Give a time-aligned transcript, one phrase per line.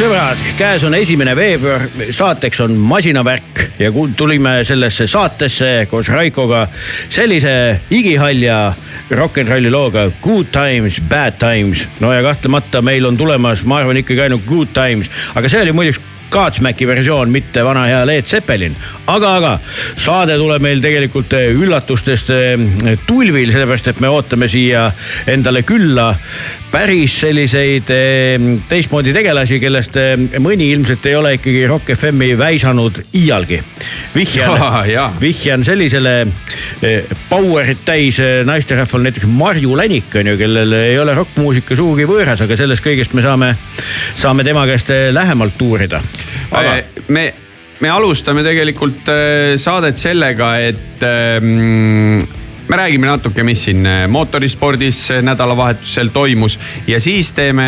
[0.00, 1.82] sõbrad, käes on esimene veebruar,
[2.14, 6.62] saateks on masinavärk ja tulime sellesse saatesse koos Raikoga
[7.12, 7.52] sellise
[7.92, 8.72] igihalja
[9.10, 11.84] rock n rolli looga Good times, bad times.
[12.00, 15.76] no ja kahtlemata meil on tulemas, ma arvan ikkagi ainult good times, aga see oli
[15.76, 16.00] muideks
[16.30, 18.76] Godsmacki versioon, mitte vana hea Led Zeppelin.
[19.14, 19.52] Aga, aga
[19.98, 24.88] saade tuleb meil tegelikult eh, üllatustest eh, tulvil, sellepärast et me ootame siia
[25.30, 26.12] endale külla
[26.70, 29.98] päris selliseid eh, teistmoodi tegelasi, kellest
[30.42, 33.60] mõni ilmselt ei ole ikkagi Rock FM-i väisanud iialgi.
[34.14, 36.14] vihjan vihjan sellisele
[37.30, 42.56] power'it täis naisterahval näiteks Marju Länik on ju, kellel ei ole rokkmuusika sugugi võõras, aga
[42.56, 43.54] sellest kõigest me saame,
[44.14, 46.02] saame tema käest lähemalt uurida.
[46.50, 47.30] aga me,
[47.80, 52.18] me alustame tegelikult äh, saadet sellega, et ähm,
[52.70, 57.64] me räägime natuke, mis siin äh, mootorispordis äh, nädalavahetusel toimus ja siis teeme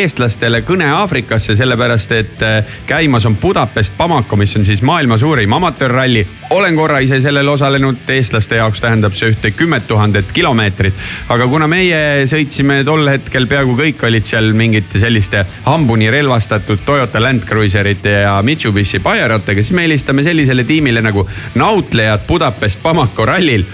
[0.00, 5.52] eestlastele kõne Aafrikasse, sellepärast et äh, käimas on Budapest Bamako, mis on siis maailma suurim
[5.52, 6.26] amatöörralli.
[6.50, 10.98] olen korra ise sellel osalenud, eestlaste jaoks tähendab see ühte kümmet tuhandet kilomeetrit.
[11.28, 17.22] aga kuna meie sõitsime tol hetkel, peaaegu kõik olid seal mingite selliste hambuni relvastatud Toyota
[17.22, 23.64] Land Cruiserite ja Mitsubishi Pajerotega, siis me helistame sellisele tiimile nagu nautlejad Budapest Bamako rallil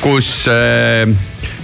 [0.00, 1.06] kus eh,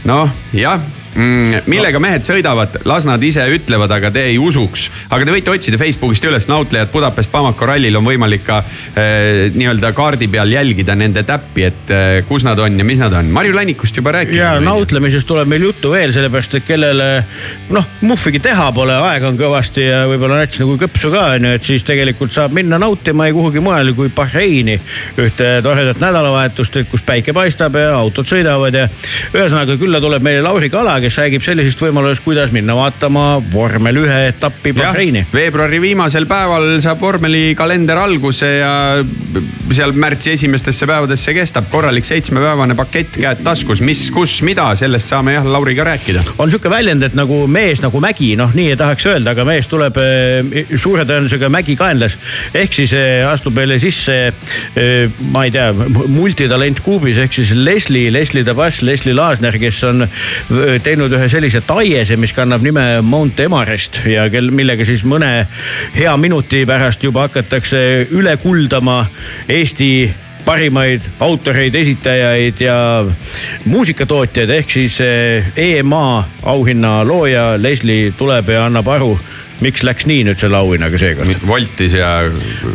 [0.05, 0.81] noh, jah.
[1.16, 4.88] Millega mehed sõidavad, las nad ise ütlevad, aga te ei usuks.
[5.10, 9.92] aga te võite otsida Facebookist üles nautlejad Budapest Bamako rallil on võimalik ka äh, nii-öelda
[9.96, 13.30] kaardi peal jälgida nende täppi, et äh, kus nad on ja mis nad on.
[13.32, 14.42] Marju Lannikust juba rääkisime.
[14.42, 17.08] ja nautlemisest tuleb meil juttu veel, sellepärast et kellele
[17.72, 21.54] noh, muhvigi teha pole, aega on kõvasti ja võib-olla nats nagu kõpsu ka on ju,
[21.56, 24.76] et siis tegelikult saab minna nautima ei kuhugi mujale kui Bahreini
[25.22, 28.86] ühte toredat nädalavahetust, kus päike paistab ja autod sõidavad ja
[29.32, 34.17] ühesõnaga külla tuleb meile Lauri Kala, kes räägib sellisest võimalusest, kuidas minna vaatama vormel ühe
[34.32, 35.23] etappi Bahreini.
[35.31, 38.73] veebruari viimasel päeval saab vormelikalender alguse ja
[39.70, 45.37] seal märtsi esimestesse päevadesse kestab korralik seitsmepäevane pakett käed taskus, mis, kus, mida, sellest saame
[45.37, 46.25] jah Lauriga rääkida.
[46.43, 49.70] on sihuke väljend, et nagu mees nagu mägi, noh, nii ei tahaks öelda, aga mees
[49.70, 52.19] tuleb eh, suure tõenäosusega mägi kaenlas.
[52.55, 54.19] ehk siis eh, astub meile sisse,
[54.75, 55.70] eh, ma ei tea,
[56.11, 60.09] multitalent kuubis ehk siis Leslie, Leslie Tabas, Leslie Laasner, kes on
[60.82, 65.46] teinud ühe sellise taiese, mis kannab nime Mount Emarest ja kel, millega siis mõne
[65.96, 69.04] hea minuti pärast juba hakatakse üle kuldama
[69.48, 69.90] Eesti
[70.46, 72.78] parimaid autoreid, esitajaid ja
[73.64, 74.50] muusikatootjaid.
[74.50, 74.98] Ehk siis
[75.56, 79.16] EMA auhinna looja Leslie tuleb ja annab aru
[79.64, 81.47] miks läks nii nüüd selle auhinnaga seekord?
[81.49, 82.11] voltis ja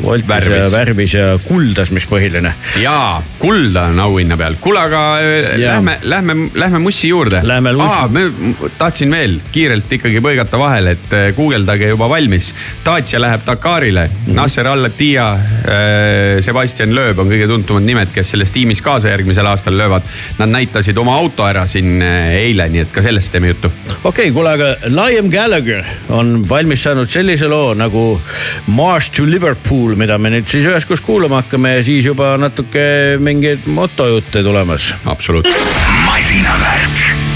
[0.02, 0.66] voltis värvis.
[0.66, 2.54] ja värvis ja kuldas, mis põhiline.
[2.82, 4.58] jaa, kulda on auhinna peal.
[4.62, 5.76] kuule, aga äh, ja.
[5.76, 7.42] lähme, lähme, lähme Mussi juurde.
[7.44, 8.66] Lähme Mussi.
[8.78, 12.52] tahtsin veel kiirelt ikkagi põigata vahele, et äh, guugeldage juba valmis.
[12.86, 14.40] Dacia läheb Dakarile mm, -hmm.
[14.40, 19.78] Nasser Al-Attiyah, äh, Sebastian Loeb on kõige tuntumad nimed, kes selles tiimis kaasa järgmisel aastal
[19.78, 20.10] löövad.
[20.38, 23.72] Nad näitasid oma auto ära siin eile, nii et ka sellest teeme juttu.
[24.04, 28.22] okei okay,, kuule, aga Liam Gallagher on valmis valmis saanud sellise loo nagu
[28.68, 33.68] March to Liverpool, mida me nüüd siis üheskoos kuulama hakkame ja siis juba natuke mingeid
[33.68, 34.94] motojutte tulemas.
[35.06, 35.68] absoluutselt.
[36.06, 37.31] masinavärk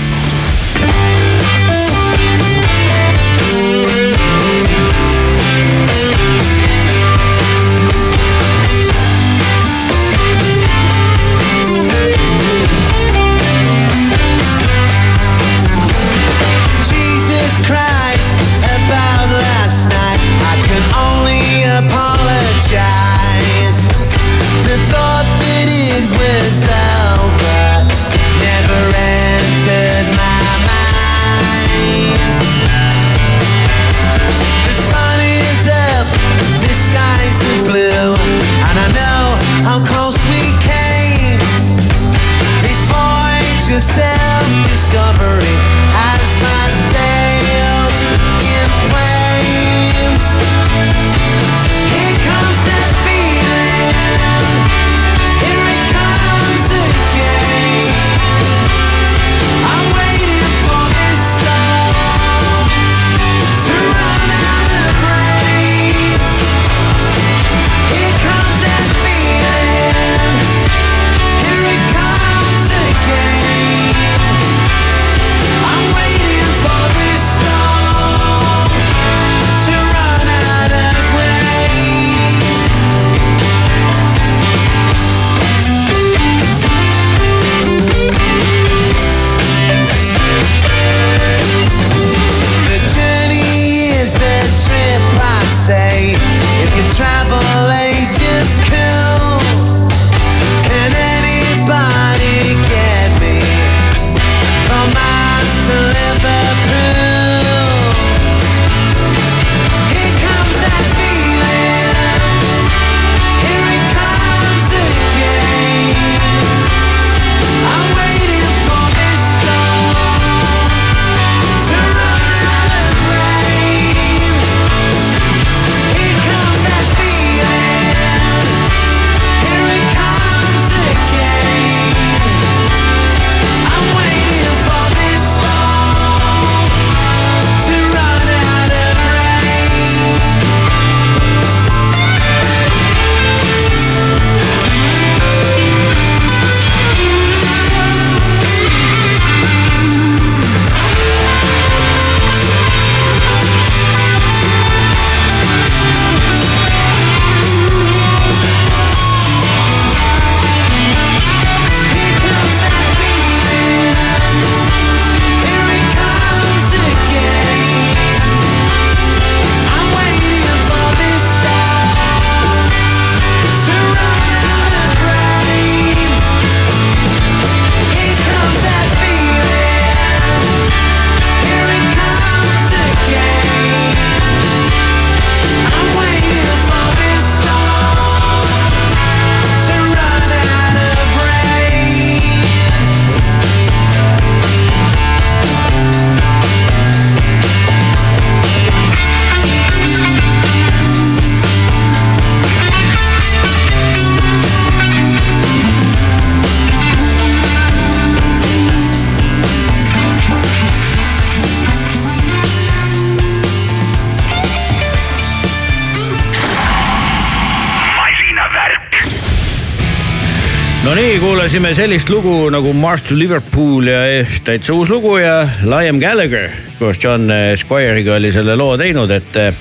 [221.55, 226.50] kuulasime sellist lugu nagu March to Liverpool ja eh, täitsa uus lugu ja Liam Gallagher
[226.75, 229.53] koos John Squire'iga oli selle loo teinud, et eh,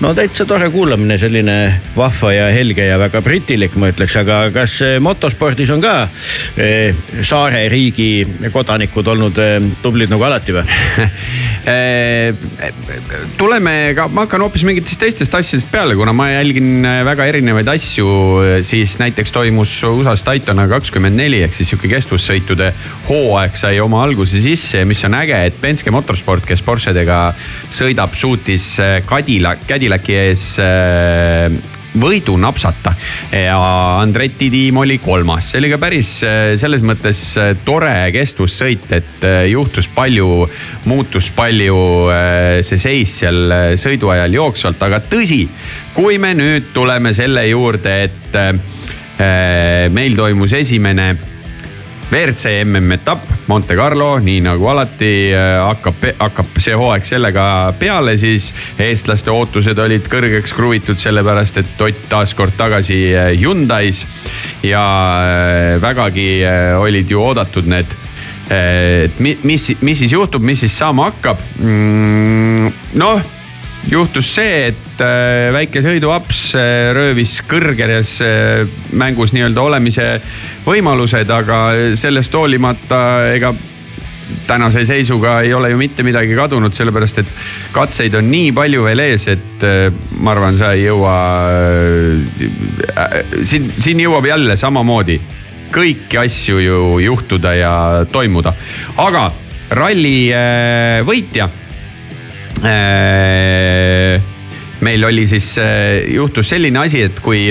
[0.00, 1.56] no täitsa tore kuulamine, selline
[1.96, 5.94] vahva ja helge ja väga britilik, ma ütleks, aga kas eh, motospordis on ka
[6.60, 10.66] eh, saareriigi kodanikud olnud eh, tublid nagu alati või
[13.38, 18.06] tuleme ka, ma hakkan hoopis mingitest teistest asjadest peale, kuna ma jälgin väga erinevaid asju,
[18.66, 22.72] siis näiteks toimus USA-s Daytona kakskümmend neli ehk siis sihuke kestvussõitude
[23.08, 27.20] hooaeg sai oma alguse sisse, mis on äge, et Penske Motorsport, kes Porschedega
[27.72, 28.74] sõidab, suutis
[29.08, 32.94] Cadillac Cadillaci ees äh, võidu napsata.
[33.32, 33.58] Ja
[34.00, 39.26] Andretti tiim oli kolmas, see oli ka päris äh, selles mõttes äh, tore kestvussõit, et
[39.50, 40.46] juhtus palju,
[40.88, 41.78] muutus palju
[42.66, 45.44] see seis seal sõidu ajal jooksvalt, aga tõsi,
[45.94, 51.12] kui me nüüd tuleme selle juurde, et meil toimus esimene
[52.12, 57.44] WRC MM-etapp Monte Carlo, nii nagu alati äh, hakkab, hakkab see hooaeg sellega
[57.80, 58.50] peale, siis
[58.80, 64.04] eestlaste ootused olid kõrgeks kruvitud, sellepärast et Ott taas kord tagasi äh, Hyundai's.
[64.62, 64.84] ja
[65.24, 66.44] äh, vägagi
[66.78, 67.96] olid ju oodatud need
[68.52, 72.72] et mis, mis siis juhtub, mis siis saama hakkab mm,.
[73.00, 73.22] noh
[73.90, 78.62] juhtus see, et äh, väike sõiduaps äh, röövis kõrgeres äh,
[78.98, 80.06] mängus nii-öelda olemise
[80.66, 81.60] võimalused, aga
[81.98, 83.02] sellest hoolimata
[83.34, 83.52] ega
[84.48, 87.32] tänase seisuga ei ole ju mitte midagi kadunud, sellepärast et
[87.74, 89.66] katseid on nii palju veel ees, et
[90.24, 91.16] ma arvan, sa ei jõua.
[93.42, 95.18] siin, siin jõuab jälle samamoodi
[95.72, 97.74] kõiki asju ju juhtuda ja
[98.12, 98.54] toimuda,
[99.04, 99.26] aga
[99.76, 100.32] ralli
[101.04, 101.50] võitja
[104.82, 107.48] meil oli siis, äh, juhtus selline asi, et kui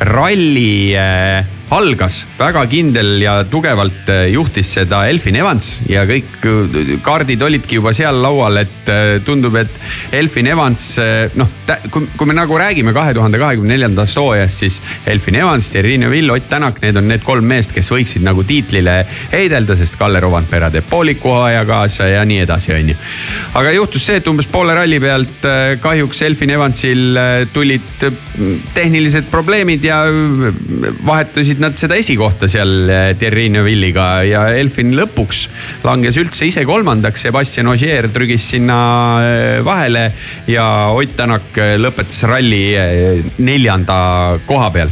[0.00, 6.94] ralli äh, algas, väga kindel ja tugevalt äh, juhtis seda Elfin Evans ja kõik äh,
[7.04, 9.70] kaardid olidki juba seal laual, et äh, tundub, et
[10.18, 10.88] Elfin Evans
[11.38, 11.50] noh,
[11.94, 16.34] kui, kui me nagu räägime kahe tuhande kahekümne neljandast hooajast, siis Elfin Evans, Thierry Neville,
[16.34, 20.72] Ott Tänak, need on need kolm meest, kes võiksid nagu tiitlile heidelda, sest Kalle Rovanpera
[20.74, 22.98] teeb pooliku hooaja kaasa ja nii edasi, on ju.
[23.60, 25.46] aga juhtus see, et umbes poole ralli pealt
[25.84, 27.22] kahjuks Elfin Evansil
[27.54, 28.08] tulid
[28.74, 30.02] tehnilised probleemid ja
[31.06, 35.48] vahetusid võitsid nad seda esikohta seal eh, Thierry Neuville'iga ja Elfin lõpuks
[35.84, 37.26] langes üldse ise kolmandaks.
[37.26, 40.10] Sebastian Ogier trügis sinna eh, vahele
[40.48, 42.76] ja Ott Tänak eh, lõpetas ralli
[43.38, 44.90] neljanda koha peal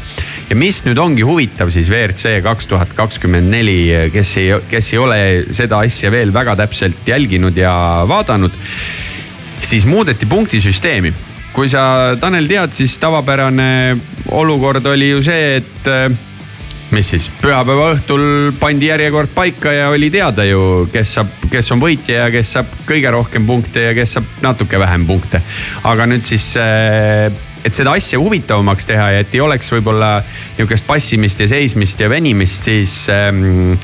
[0.48, 4.98] ja mis nüüd ongi huvitav siis WRC kaks tuhat kakskümmend neli, kes ei, kes ei
[5.00, 5.18] ole
[5.52, 8.52] seda asja veel väga täpselt jälginud ja vaadanud,
[9.60, 11.12] siis muudeti punktisüsteemi
[11.52, 13.96] kui sa, Tanel, tead, siis tavapärane
[14.36, 16.26] olukord oli ju see, et
[16.94, 18.22] mis siis, pühapäeva õhtul
[18.60, 22.70] pandi järjekord paika ja oli teada ju, kes saab, kes on võitja ja kes saab
[22.88, 25.42] kõige rohkem punkte ja kes saab natuke vähem punkte.
[25.84, 27.28] aga nüüd siis, eh,
[27.64, 30.22] et seda asja huvitavamaks teha ja et ei oleks võib-olla
[30.56, 33.76] nihukest passimist ja seismist ja venimist, siis ähm,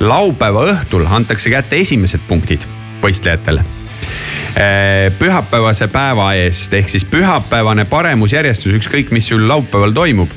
[0.00, 2.66] laupäeva õhtul antakse kätte esimesed punktid
[3.04, 3.62] võistlejatele
[4.58, 10.34] eh, pühapäevase päeva eest ehk siis pühapäevane paremusjärjestus, ükskõik mis sul laupäeval toimub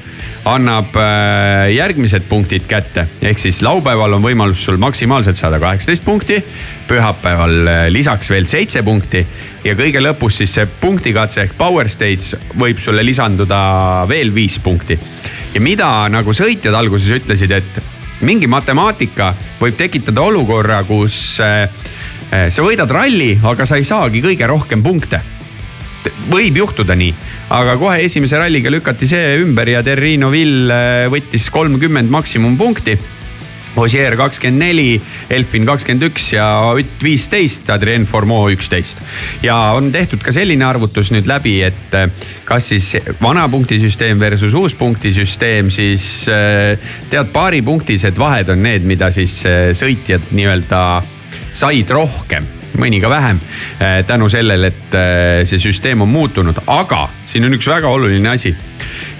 [0.49, 3.05] annab äh, järgmised punktid kätte.
[3.21, 6.39] ehk siis laupäeval on võimalus sul maksimaalselt saada kaheksateist punkti,
[6.87, 9.21] pühapäeval äh, lisaks veel seitse punkti
[9.63, 14.97] ja kõige lõpus siis see punktikatse ehk power stage võib sulle lisanduda veel viis punkti.
[15.53, 17.81] ja mida nagu sõitjad alguses ütlesid, et
[18.21, 21.69] mingi matemaatika võib tekitada olukorra, kus äh,
[22.49, 25.21] sa võidad ralli, aga sa ei saagi kõige rohkem punkte
[26.31, 27.13] võib juhtuda nii,
[27.53, 32.99] aga kohe esimese ralliga lükati see ümber ja Terrino Vill äh, võttis kolmkümmend maksimumpunkti.
[33.79, 34.97] Ossier kakskümmend neli,
[35.31, 36.43] Elfin kakskümmend üks ja
[36.73, 38.99] Ott viisteist, Adrien Formeau üksteist.
[39.43, 42.09] ja on tehtud ka selline arvutus nüüd läbi, et äh,
[42.45, 42.91] kas siis
[43.21, 46.75] vana punktisüsteem versus uus punktisüsteem, siis äh,
[47.09, 49.39] tead, paaripunktised vahed on need, mida siis
[49.79, 50.81] sõitjad nii-öelda
[51.53, 53.39] said rohkem mõni ka vähem.
[53.79, 58.29] Eh, tänu sellele, et eh, see süsteem on muutunud, aga siin on üks väga oluline
[58.29, 58.53] asi.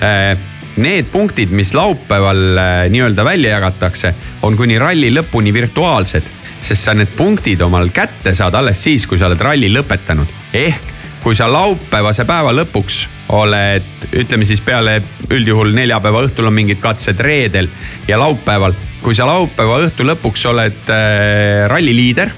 [0.02, 0.36] Eh,
[0.82, 4.14] need punktid, mis laupäeval nii-öelda välja jagatakse,
[4.48, 6.30] on kuni ralli lõpuni virtuaalsed,
[6.62, 10.40] sest sa need punktid omal kätte saad alles siis, kui sa oled ralli lõpetanud.
[10.54, 10.92] ehk
[11.24, 13.04] kui sa laupäevase päeva lõpuks
[13.38, 13.86] oled,
[14.18, 14.98] ütleme siis peale
[15.30, 17.70] üldjuhul neljapäeva õhtul on mingid katsed reedel
[18.08, 22.34] ja laupäeval, kui sa laupäeva õhtu lõpuks oled äh, ralli liider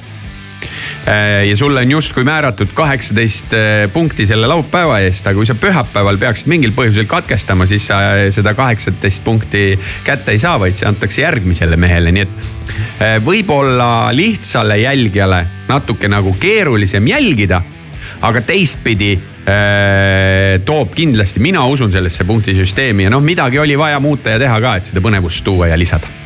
[1.48, 6.17] ja sulle on justkui määratud kaheksateist äh, punkti selle laupäeva eest, aga kui sa pühapäeval
[6.22, 8.00] peaksid mingil põhjusel katkestama, siis sa
[8.34, 9.65] seda kaheksateist punkti
[10.08, 16.10] kätte ei saa, vaid see antakse järgmisele mehele, nii et äh, võib-olla lihtsale jälgijale natuke
[16.12, 17.62] nagu keerulisem jälgida,
[18.24, 19.15] aga teistpidi
[20.63, 24.77] toob kindlasti, mina usun sellesse punktisüsteemi ja noh, midagi oli vaja muuta ja teha ka,
[24.79, 26.23] et seda põnevust tuua ja lisada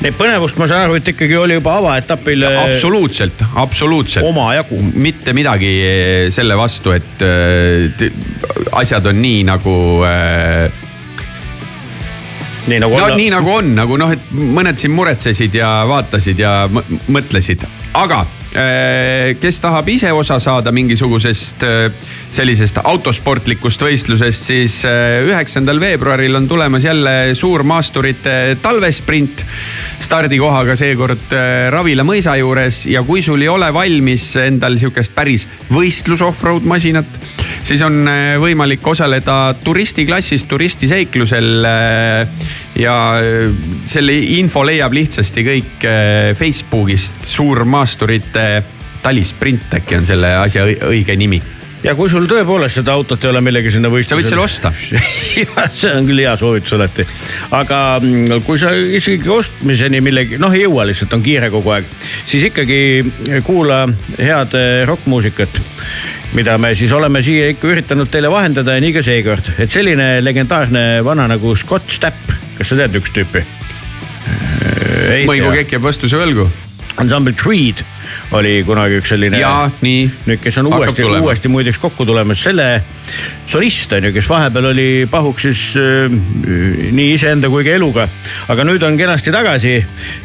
[0.00, 2.44] Neid põnevust ma saan aru, et ikkagi oli juba avaetapil.
[2.48, 4.24] absoluutselt, absoluutselt.
[4.24, 4.78] omajagu.
[4.94, 8.06] mitte midagi eh, selle vastu, et äh,
[8.80, 9.76] asjad on nii nagu
[10.08, 10.72] äh,
[12.70, 13.16] nii nagu no, olla.
[13.16, 18.39] nii nagu on, nagu noh, et mõned siin muretsesid ja vaatasid ja mõtlesid, aga Äh,
[18.50, 26.48] kes tahab ise osa saada mingisugusest äh, sellisest autosportlikust võistlusest, siis äh, üheksandal veebruaril on
[26.50, 29.44] tulemas jälle suur maasturite talvesprint.
[30.00, 31.34] stardikohaga seekord
[31.70, 37.20] Ravila mõisa juures ja kui sul ei ole valmis endal sihukest päris võistlus offroad masinat,
[37.62, 38.08] siis on
[38.40, 41.66] võimalik osaleda turistiklassis, turistiseiklusel
[42.80, 43.54] ja äh,
[43.88, 48.50] selle info leiab lihtsasti kõik äh, Facebookist, Suurmaasturite
[49.02, 51.40] talisprint äkki on selle asja õige nimi
[51.84, 54.20] ja kui sul tõepoolest seda autot ei ole millegi sinna võistlusele.
[54.20, 57.06] sa võid selle osta see on küll hea soovitus alati.
[57.56, 61.88] aga mm, kui sa isegi ostmiseni millegi, noh ei jõua lihtsalt, on kiire kogu aeg,
[62.28, 62.80] siis ikkagi
[63.46, 63.86] kuula
[64.18, 65.60] head äh, rokkmuusikat
[66.36, 70.12] mida me siis oleme siia ikka üritanud teile vahendada ja nii ka seekord, et selline
[70.22, 73.40] legendaarne vana nagu Scott Stapp kas sa tead niisugust tüüpi?
[75.30, 76.44] Mõigu Kekk jääb vastuse võlgu.
[77.00, 77.80] ansambel Creed
[78.36, 79.40] oli kunagi üks selline.
[79.40, 80.04] jaa, nii.
[80.28, 82.68] nüüd, kes on uuesti, uuesti muideks kokku tulemas, selle
[83.50, 86.12] solist on ju, kes vahepeal oli pahuks siis äh,
[86.94, 88.06] nii iseenda kui ka eluga.
[88.52, 89.74] aga nüüd on kenasti tagasi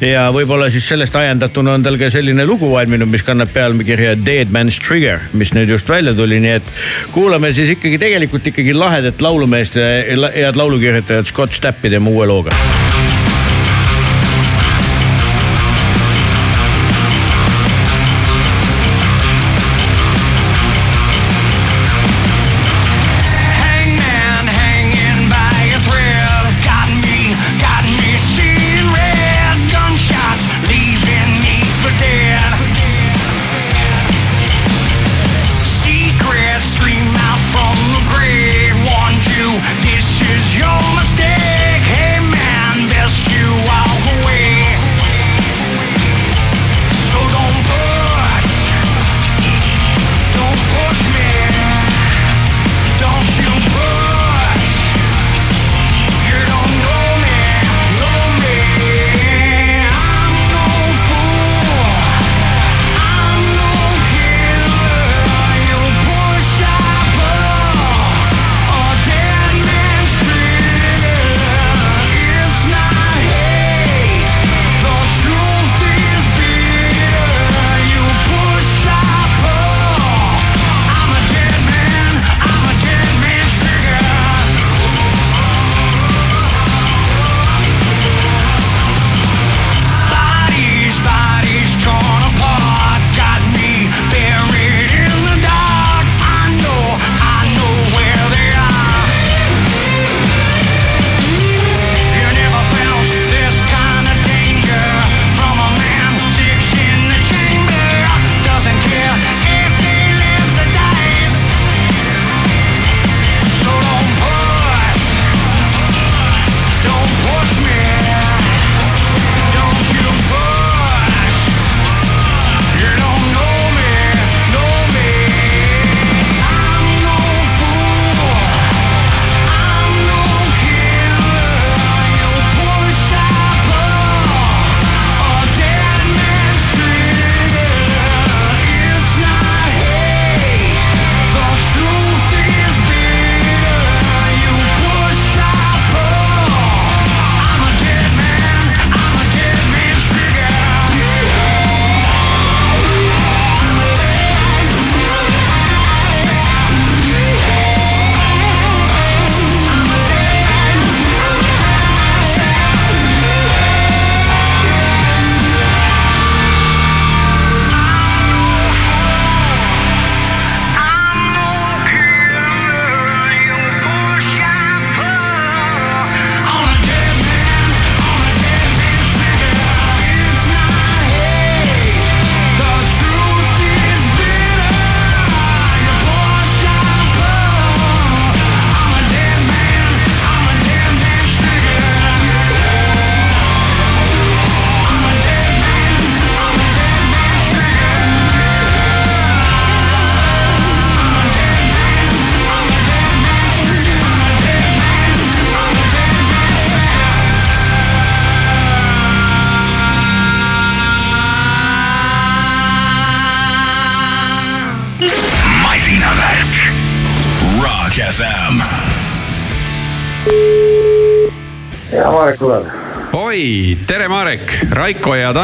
[0.06, 4.54] ja võib-olla siis sellest ajendatuna on tal ka selline lugu valminud, mis kannab pealkirja Dead
[4.54, 6.74] Man's Trigger, mis nüüd just välja tuli, nii et
[7.16, 9.90] kuulame siis ikkagi tegelikult ikkagi lahedat laulumeest ja
[10.36, 12.85] head laulukirjutajat Scott Stappi tema uue looga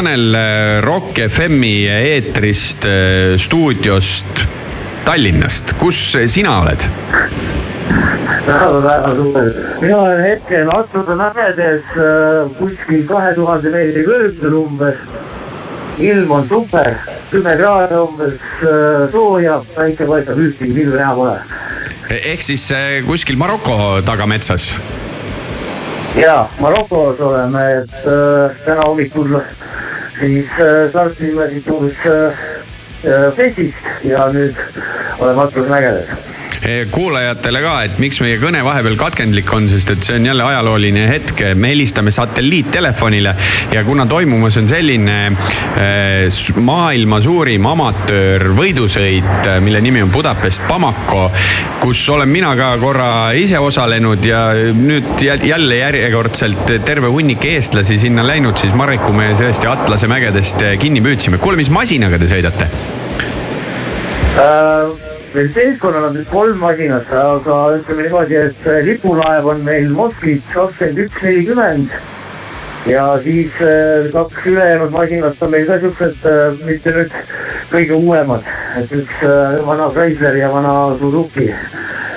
[0.02, 0.36] Tanel
[0.82, 2.88] Rock FM-i eetrist,
[3.38, 4.40] stuudiost
[5.06, 6.86] Tallinnast, kus sina oled?
[9.84, 15.06] mina olen hetkel Atsude mägedes äh, kuskil kahe tuhande meetri kõrgusel umbes.
[16.02, 16.96] ilm on super,
[17.30, 21.38] kümme kraadi umbes äh, sooja, päike paistab, ühtegi pilve näha pole.
[22.10, 24.72] ehk siis äh, kuskil Maroko tagametsas?
[26.18, 29.38] ja Marokos oleme, et äh, täna hommikul
[30.20, 34.58] siis äh, startisime siit umbes äh, festist ja nüüd
[35.20, 36.31] oleme Atsuse mägedes
[36.92, 41.08] kuulajatele ka, et miks meie kõne vahepeal katkendlik on, sest et see on jälle ajalooline
[41.10, 43.34] hetk, me helistame satelliittelefonile
[43.74, 51.28] ja kuna toimumas on selline äh, maailma suurim amatöörvõidusõit, mille nimi on Budapest Bamako,
[51.82, 54.46] kus olen mina ka korra ise osalenud ja
[54.78, 61.02] nüüd jälle järjekordselt terve hunnik eestlasi sinna läinud, siis Marriku me tõesti Atlase mägedest kinni
[61.02, 61.42] püüdsime.
[61.42, 62.70] kuule, mis masinaga te sõidate
[64.38, 65.11] uh...?
[65.34, 71.24] Meil seltskonnal on kolm masinat, aga ütleme niimoodi, et lipulaev on meil Moskvitš kakskümmend üks
[71.24, 72.00] nelikümmend.
[72.90, 77.14] ja siis äh, kaks ülejäänud masinat on meil ka siuksed, äh, mitte nüüd
[77.72, 78.48] kõige uuemad,
[78.80, 81.52] et üks äh, vana Chrysler ja vana Suzuki.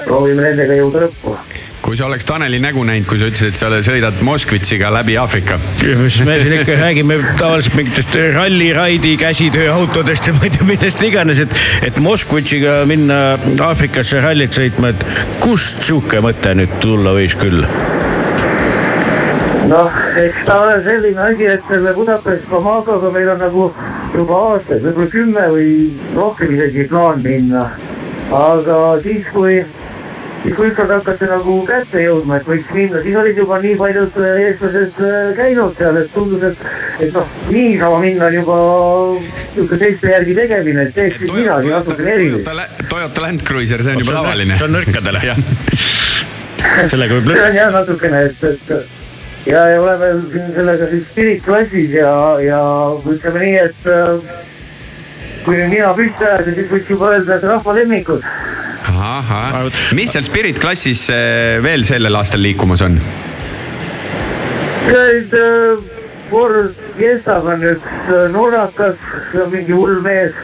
[0.04, 1.36] proovime nendega jõuda lõppu
[1.84, 5.58] kui sa oleks Taneli nägu näinud, kui sa ütlesid, et sa sõidad Moskvitšiga läbi Aafrika.
[6.00, 11.42] mis me siin ikka räägime tavaliselt mingitest ralliraidi käsitööautodest ja ma ei tea millest iganes,
[11.44, 11.52] et,
[11.84, 13.18] et Moskvitšiga minna
[13.68, 15.04] Aafrikasse rallit sõitma, et
[15.44, 17.68] kust sihuke mõte nüüd tulla võis küll?
[19.68, 23.70] noh, eks ta ole selline asi, et selle Budapest Bamakoga meil on nagu
[24.16, 25.70] juba aastaid, võib-olla kümme või
[26.16, 27.70] rohkem isegi plaan minna.
[28.32, 29.60] aga siis, kui
[30.44, 34.18] siis kui ükskord hakati nagu kätte jõudma, et võiks minna, siis olid juba nii paljud
[34.20, 36.66] äh, eestlased äh, käinud seal, et tundus, et,
[37.06, 38.58] et noh, niisama minna on juba
[39.16, 42.50] niisugune teiste järgi tegemine, et teeks siis midagi natukene erilist.
[42.90, 44.58] Toyota Land Cruiser, see on juba tavaline.
[44.58, 45.24] see on nõrkadele
[46.92, 47.30] sellega võib.
[47.32, 52.10] see on jah natukene, et, et ja, ja oleme siin sellega siis Spirit klassis ja,
[52.44, 52.60] ja
[53.00, 54.34] ütleme nii, et äh,
[55.46, 58.28] kui nüüd nina püsti ajada, siis võiks juba öelda, et rahva lemmikud
[58.94, 62.98] ahah, mis seal Spirit klassis eh, veel sellel aastal liikumas on?
[64.84, 65.32] nüüd
[66.30, 68.98] Ford Fiestaga on üks norrakas,
[69.52, 70.36] mingi hull mees.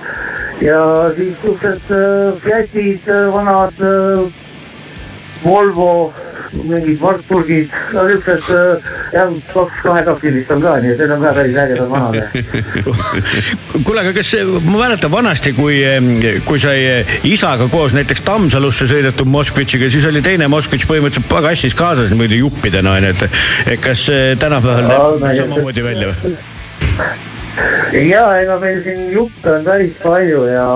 [0.60, 0.80] Ja
[1.16, 3.78] siis siuksed äh, Fiatid, äh, vanad
[5.44, 6.12] Volvo
[6.52, 11.32] mingid Wartburgid, no siuksed äh, jah, kaks kahekapsilist on ka, nii et need on ka
[11.36, 12.16] päris ägedad vanad.
[13.86, 14.32] kuule, aga kas,
[14.66, 15.78] ma mäletan vanasti, kui,
[16.46, 22.10] kui sai isaga koos näiteks Tammsalusse sõidetud Moskvitšiga, siis oli teine Moskvitš põhimõtteliselt pagassis kaasas
[22.12, 23.42] niimoodi juppidena onju, et,
[23.84, 24.06] kas
[24.40, 26.34] tänapäeval näeb no, samamoodi välja või?
[28.10, 30.66] ja ega meil siin jutte on päris palju ja,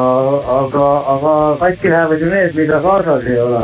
[0.58, 3.62] aga, aga katki lähevad ju need, mida kaasas ei ole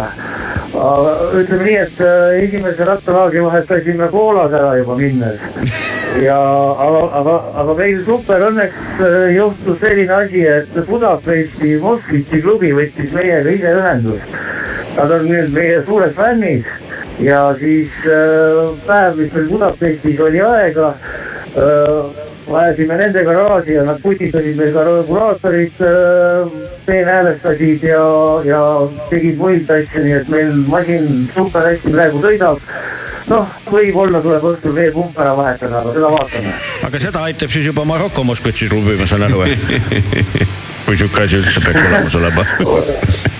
[0.72, 5.40] ütleme nii, et äh, esimese rattalaagri vahetasime Poolas ära juba minnes.
[6.26, 6.38] ja
[6.86, 13.10] aga, aga, aga meil super õnneks äh, juhtus selline asi, et Budapesti Moskvitši klubi võttis
[13.16, 14.38] meiega ise ühendust.
[14.96, 16.70] Nad on nüüd meie suured fännid
[17.22, 20.94] ja siis äh, päev, mis meil Budapestis oli aega
[22.50, 26.54] äh, ajasime nendega raasi ja nad putitasid meil ka regulaatorid äh,,
[26.86, 28.04] peenhäälestasid ja,
[28.46, 28.62] ja
[29.10, 32.62] tegid muid asju, nii et meil masin super hästi praegu sõidab
[33.30, 36.54] noh, võib-olla tuleb õhtul veel pump ära vahetada, aga seda vaatame.
[36.88, 39.44] aga seda aitab siis juba Maroko Moskvitši klubi, ma saan aru
[40.86, 42.48] kui sihuke asi üldse peaks olemas olema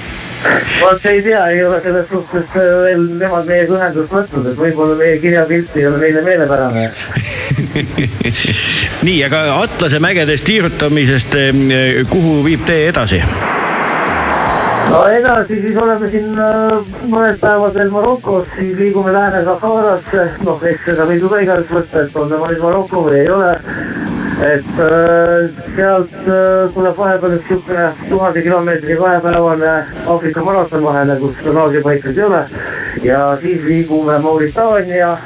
[0.80, 5.18] vot ei tea, ei ole selles suhtes äh, nemad meiega ühendust võtnud, et võib-olla meie
[5.22, 6.90] kirjapilt ei ole neile meelepärane.
[9.06, 13.22] Nii, aga Atlase mägedes tiirutamisest, äh, kuhu viib tee edasi?
[14.90, 20.88] no edasi siis oleme siin äh, mõned päevad veel Marokos, siis liigume Lääne-Saharasse, noh, eks
[20.88, 23.52] seda võib ju ka igaüks võtta, et on tema nüüd Maroko või ei ole
[24.40, 29.72] et äh, sealt äh, tuleb vahepeal üks niisugune tuhande kilomeetri kahepäevane
[30.08, 32.40] Aafrika maraton vahele, kus tonaažipaikasid ei ole.
[33.04, 35.18] ja siis liigume Mauritaania,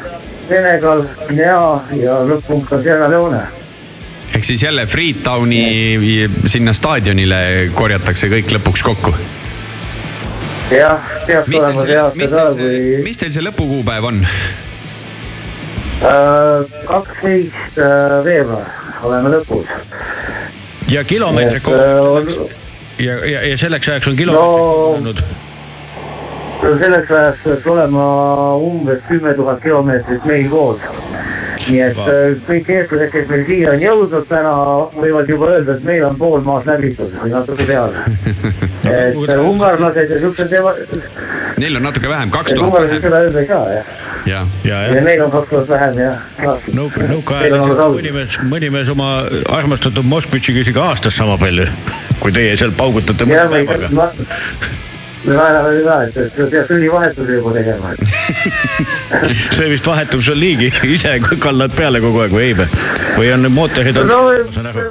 [0.48, 1.60] Senegal, Guinea
[2.00, 3.44] ja lõpp-punkt on Sierra Leone
[4.34, 5.62] ehk siis jälle Freetowni
[6.46, 9.14] sinna staadionile korjatakse kõik lõpuks kokku?
[10.74, 13.02] jah, peaks olema see aasta ka, kui.
[13.06, 14.24] mis teil see lõpukuupäev on?
[16.04, 17.78] Äh, kaksteist
[18.26, 19.72] veebruar oleme lõpus.
[20.90, 22.52] ja kilomeetrid kokku äh,
[22.98, 25.24] ja, ja, ja selleks ajaks on kilomeetrid no, olnud?
[26.64, 28.04] selleks ajaks peaks olema
[28.56, 30.80] umbes kümme tuhat kilomeetrit meil koos
[31.70, 34.52] nii et äh, kõik eestlased, kes meil siia on jõudnud täna,
[34.96, 38.04] võivad juba öelda, et meil on pool maad läbitud või natuke peale.
[38.90, 40.82] et äh, ungarlased ja siuksed teevad.
[41.62, 43.94] Neil on natuke vähem, kaks tuhat ungarlased seda öelda ei saa jah.
[44.26, 44.94] Ja, ja, ja.
[44.94, 46.22] ja neil on kaks tuhat vähem jah.
[47.10, 47.58] nõukaajal
[47.96, 49.10] mõni mees, mõni mees oma
[49.52, 51.68] armastatud Moskvitšiga isegi aastas sama palju,
[52.22, 53.92] kui teie seal paugutate mõne päevaga
[55.24, 57.94] me vaatame ka, et, pead õlivahetuse juba tegema
[59.56, 62.68] see vist vahetub sul niigi ise, kui kallad peale kogu aeg või ei või?
[63.16, 64.90] või on mootorid on no,, ma saan aru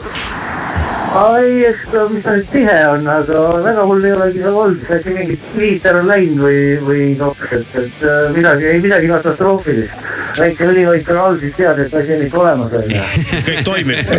[1.13, 4.85] ei, eks ta, mis ta nüüd tihe on, aga väga hull ei olegi seal olnud,
[4.95, 10.07] äkki mingi liiter on läinud või, või noh, et, et midagi, ei midagi katastroofilist.
[10.39, 13.03] väike õlihoid on all, siis tead, et asi on ikka olemas on ju.
[13.49, 14.13] kõik toimib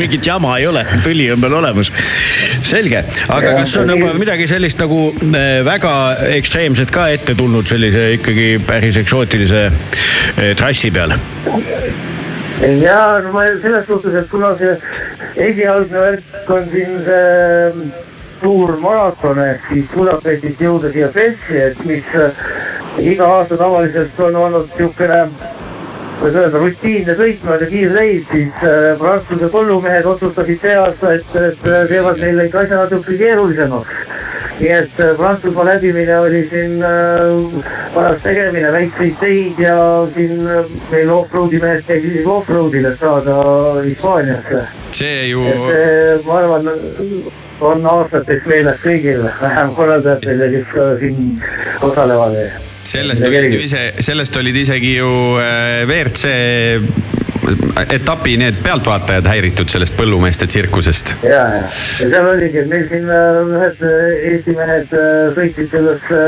[0.00, 1.92] mingit jama ei ole, õli on veel olemas.
[2.66, 5.96] selge, aga ja, kas on juba midagi sellist nagu äh, väga
[6.34, 11.14] ekstreemset ka ette tulnud sellise ikkagi päris eksootilise äh, trassi peal?
[12.60, 14.76] Ja no ma selles suhtes, et kuna see
[15.48, 17.92] esialgne värk on siin see
[18.40, 22.44] suur maraton ehk siis Budapestist jõuda siia Pessi, et mis äh,
[23.00, 25.22] iga aasta tavaliselt on olnud niisugune
[26.20, 32.20] kuidas öelda, rutiinne sõit mööda kiirreis, siis äh, Prantsuse põllumehed otsustasid see aasta, et teevad
[32.20, 34.04] neile ikka asja natuke keerulisemaks
[34.60, 39.76] nii et äh, Prantsusmaa läbimine oli siin äh, paras tegemine, väikseid teid ja
[40.14, 43.36] siin äh, meil off-road'i mehed käisid isegi off-road'il, et saada
[43.84, 44.64] Hispaaniasse.
[44.90, 45.44] see ju.
[45.46, 46.72] et ma arvan,
[47.60, 51.40] on aastateks meeles kõigil, vähem korraldajatel ja kes ka siin
[51.86, 52.36] osalevad
[52.90, 55.10] sellest olid ju ise, sellest olid isegi ju
[55.86, 57.19] WRC
[57.90, 61.14] etapi need pealtvaatajad häiritud sellest põllumeeste tsirkusest.
[61.22, 61.62] ja, ja,
[62.00, 66.22] ja seal oligi, et meil siin äh, ühed äh, Eesti mehed äh, sõitsid sellesse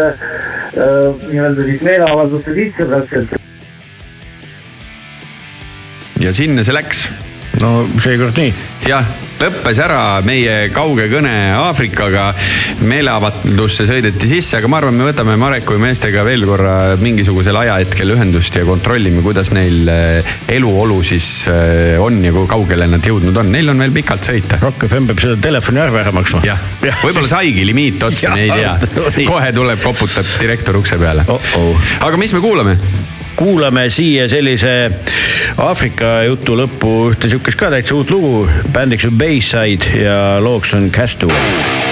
[0.72, 3.40] nii-öelda siis meeleavalduste sisse praktiliselt.
[6.22, 7.06] ja sinna see läks.
[7.60, 8.54] No seekord nii.
[8.88, 9.12] jah
[9.42, 12.30] lõppes ära meie kauge kõne Aafrikaga.
[12.82, 18.56] meeleavaldusse sõideti sisse, aga ma arvan, me võtame Mareku meestega veel korra mingisugusel ajahetkel ühendust
[18.58, 23.52] ja kontrollime, kuidas neil eh, eluolu siis eh, on ja kui kaugele nad jõudnud on.
[23.54, 24.58] Neil on veel pikalt sõita.
[24.62, 26.42] Rock FM peab seda telefoniarve ära maksma.
[26.46, 28.76] jah ja., võib-olla saigi limiit otsa, me ei tea.
[29.26, 31.50] kohe tuleb, koputab direktor ukse peale oh.
[31.56, 31.90] -oh.
[32.08, 32.78] aga mis me kuulame?
[33.36, 34.90] Kuulame siia sellise
[35.62, 38.48] Aafrika jutu lõppu ühte sihukest ka täitsa uut lugu.
[38.72, 41.91] bändiks on Bayside ja looks on Castaway.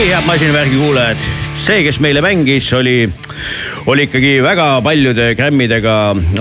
[0.00, 1.24] Nii, head masinavärgi kuulajad,
[1.60, 3.02] see, kes meile mängis, oli,
[3.90, 5.96] oli ikkagi väga paljude Grammidega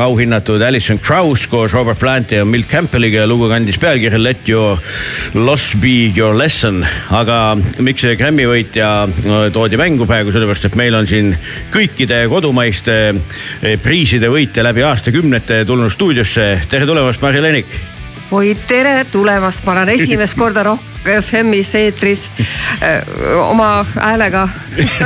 [0.05, 4.79] auhinnatud Alison Krauss koos Robert Planti ja Milt Campbelliga lugu kandis pealkirja Let your
[5.35, 6.85] loss be your lesson.
[7.11, 8.93] aga miks see Grammy võitja
[9.51, 11.35] toodi mängu praegu, sellepärast et meil on siin
[11.75, 16.51] kõikide kodumaiste eh, priiside võitja läbi aastakümnete tulnud stuudiosse.
[16.71, 17.98] tere tulemast, Mari Lenik
[18.31, 20.85] oi, tere tulemast, ma olen esimest korda Rock
[21.21, 22.27] FM-is eetris
[22.83, 24.47] öö, oma häälega.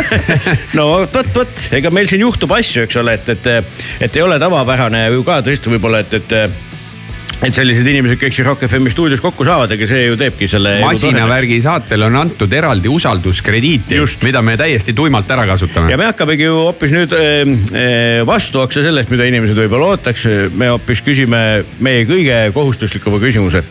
[0.78, 3.50] No vot, vot, vot, ega meil siin juhtub asju, eks ole, et, et,
[4.02, 6.73] et ei ole tavapärane ju ka tõesti võib-olla, et, et
[7.44, 10.78] et sellised inimesed kõik siin Rock FM stuudios kokku saavad, ega see ju teebki selle.
[10.84, 15.92] masinavärgi saatele on antud eraldi usalduskrediiti, mida me täiesti tuimalt ära kasutame.
[15.92, 20.28] ja me hakkamegi ju hoopis nüüd äh, vastuoksa sellest, mida inimesed võib-olla ootaks.
[20.56, 21.44] me hoopis küsime
[21.84, 23.64] meie kõige kohustuslikuma küsimuse.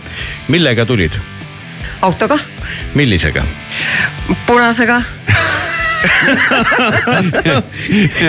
[0.53, 1.17] millega tulid?
[2.03, 2.37] autoga,
[2.99, 3.45] millisega?
[4.47, 5.01] punasega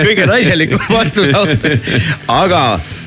[0.06, 1.72] kõige naiselikum vastus auto.
[2.30, 2.62] aga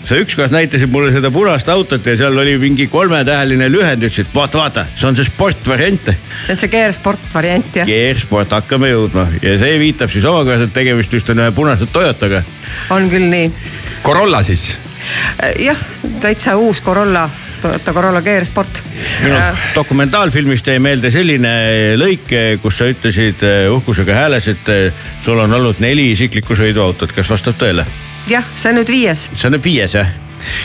[0.08, 4.62] sa ükskord näitasid mulle seda punast autot ja seal oli mingi kolmetäheline lühend, ütlesid vaata,
[4.62, 6.14] vaata, see on see sportvariant.
[6.42, 7.90] see on see G-sport variant jah.
[7.90, 12.44] G-sport, hakkame jõudma ja see viitab siis omakorda, et tegemist just on ühe punase Toyotaga.
[12.96, 13.52] on küll nii.
[14.04, 14.78] Corolla siis
[15.60, 15.78] jah,
[16.20, 17.30] täitsa uus Corolla,
[17.62, 18.84] Toyota Corolla GR Sport.
[19.24, 19.36] minu
[19.76, 21.54] dokumentaalfilmist jäi meelde selline
[22.00, 22.32] lõik,
[22.62, 24.72] kus sa ütlesid eh, uhkusega hääles, et
[25.22, 27.86] sul on olnud neli isiklikku sõiduautot, kas vastab tõele?
[28.28, 29.28] jah, see on nüüd viies.
[29.34, 30.16] see on nüüd viies jah?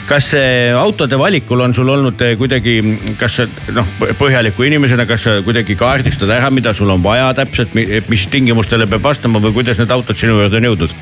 [0.08, 2.78] kas eh, autode valikul on sul olnud kuidagi,
[3.20, 8.26] kas noh, põhjaliku inimesena, kas sa kuidagi kaardistad ära, mida sul on vaja täpselt, mis
[8.32, 10.96] tingimustele peab vastama või kuidas need autod sinu juurde on jõudnud?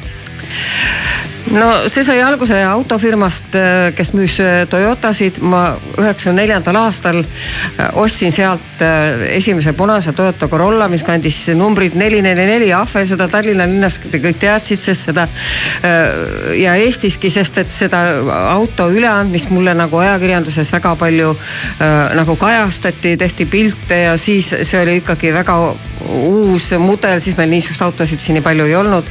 [1.49, 3.57] No see sai alguse autofirmast,
[3.97, 5.41] kes müüs äh, Toyotasid.
[5.41, 5.63] ma
[5.99, 12.23] üheksakümne neljandal aastal äh, ostsin sealt äh, esimese punase Toyota Corolla, mis kandis numbrit neli,
[12.23, 12.73] neli, neli.
[12.77, 18.03] ahvel seda Tallinna linnas kõik teadsid, sest seda äh, ja Eestiski, sest et seda
[18.53, 24.83] auto üleandmist mulle nagu ajakirjanduses väga palju äh, nagu kajastati, tehti pilte ja siis see
[24.83, 25.57] oli ikkagi väga
[26.11, 29.11] uus mudel, siis meil niisugust autosid siin nii palju ei olnud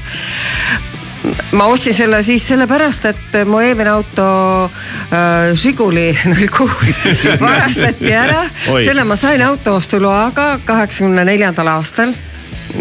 [1.51, 4.25] ma ostsin selle siis sellepärast, et mu eelmine auto
[4.65, 6.95] äh, Žiguli null kuus
[7.45, 8.43] varastati ära.
[8.69, 12.13] Selle ma sain autoostuloaga kaheksakümne neljandal aastal.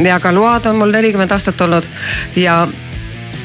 [0.05, 1.89] Ja ka load on mul nelikümmend aastat olnud.
[2.37, 2.67] Ja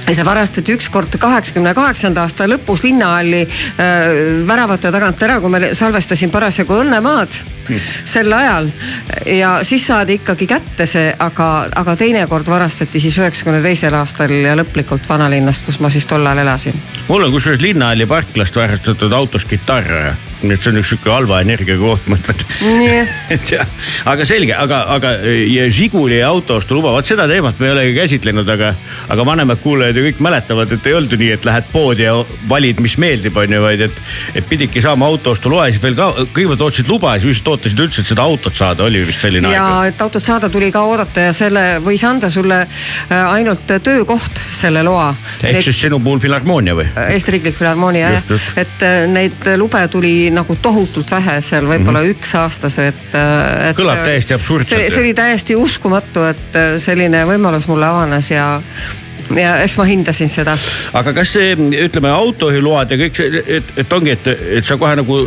[0.04, 4.08] ja see varastati ükskord kaheksakümne kaheksanda aasta lõpus linnahalli äh,
[4.48, 7.40] väravate tagant ära, kui ma salvestasin parasjagu Õnnemaad
[8.06, 8.70] sel ajal
[9.26, 14.58] ja siis saadi ikkagi kätte see, aga, aga teinekord varastati siis üheksakümne teisel aastal ja
[14.60, 16.78] lõplikult vanalinnast, kus ma siis tol ajal elasin.
[17.08, 21.40] mul on kusjuures linnahalli parklast varastatud autos kitarr nii et see on üks sihuke halva
[21.44, 22.84] energiaga koht, ma ütlen.
[23.36, 23.70] et jah,
[24.10, 25.14] aga selge, aga, aga
[25.48, 28.74] ja Žiguli autoostu luba, vot seda teemat me ei olegi käsitlenud, aga,
[29.14, 32.16] aga vanemad kuulajad ju kõik mäletavad, et ei olnud ju nii, et lähed poodi ja
[32.50, 34.04] valid, mis meeldib, on ju, vaid et,
[34.36, 37.84] et pididki saama autoostu loa ja siis veel ka kõigepealt ootasid luba ja siis ootasid
[37.86, 39.94] üldse, et seda autot saada, oli vist selline ja aeg.
[39.94, 44.84] et autot saada tuli ka oodata ja selle võis anda sulle äh, ainult töökoht, selle
[44.84, 45.14] loa.
[45.44, 46.90] ehk siis sinu puhul Filharmoonia või?
[47.10, 52.10] Eesti Riiklik Filharmoonia jah et äh, neid lube tuli nagu tohutult vähe seal võib-olla mm
[52.10, 52.18] -hmm.
[52.18, 53.78] üks aastas, et, äh, et.
[53.78, 58.62] Kõlab täiesti absurdselt, see, see oli täiesti uskumatu, et äh, selline võimalus mulle avanes ja,
[59.40, 60.58] ja eks ma hindasin seda.
[60.94, 61.56] aga kas see,
[61.86, 64.28] ütleme autojuhiload ja kõik see, et, et ongi, et,
[64.60, 65.24] et sa kohe nagu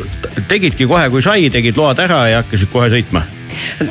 [0.49, 3.25] tegidki kohe, kui sai, tegid load ära ja hakkasid kohe sõitma?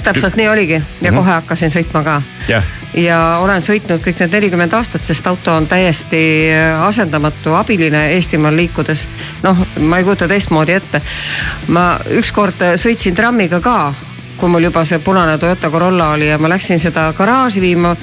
[0.05, 1.15] täpselt nii oligi ja mm -hmm.
[1.21, 2.63] kohe hakkasin sõitma ka jah,
[2.93, 9.07] ja olen sõitnud kõik need nelikümmend aastat, sest auto on täiesti asendamatu abiline Eestimaal liikudes.
[9.43, 11.01] noh, ma ei kujuta teistmoodi ette.
[11.67, 13.93] ma ükskord sõitsin trammiga ka
[14.45, 17.95] kui mul juba see punane Toyota Corolla oli ja ma läksin seda garaaži viima,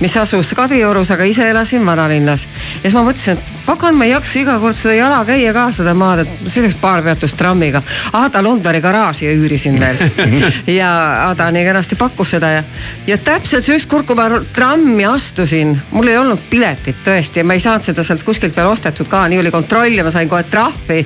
[0.00, 2.46] mis asus Kadriorus, aga ise elasin vanalinnas.
[2.46, 5.66] ja siis ma mõtlesin, et pagan, ma ei jaksa iga kord seda jala käia ka
[5.76, 7.82] seda maad, et sõidaks paar peatust trammiga.
[8.16, 10.00] Ada Lundari garaaži üürisin veel
[10.80, 10.90] ja
[11.26, 12.64] Ada nii kenasti pakkus seda ja,
[13.06, 17.58] ja täpselt see ükskord, kui ma trammi astusin, mul ei olnud piletit tõesti ja ma
[17.58, 20.48] ei saanud seda sealt kuskilt veel ostetud ka, nii oli kontroll ja ma sain kohe
[20.48, 21.04] trahvi.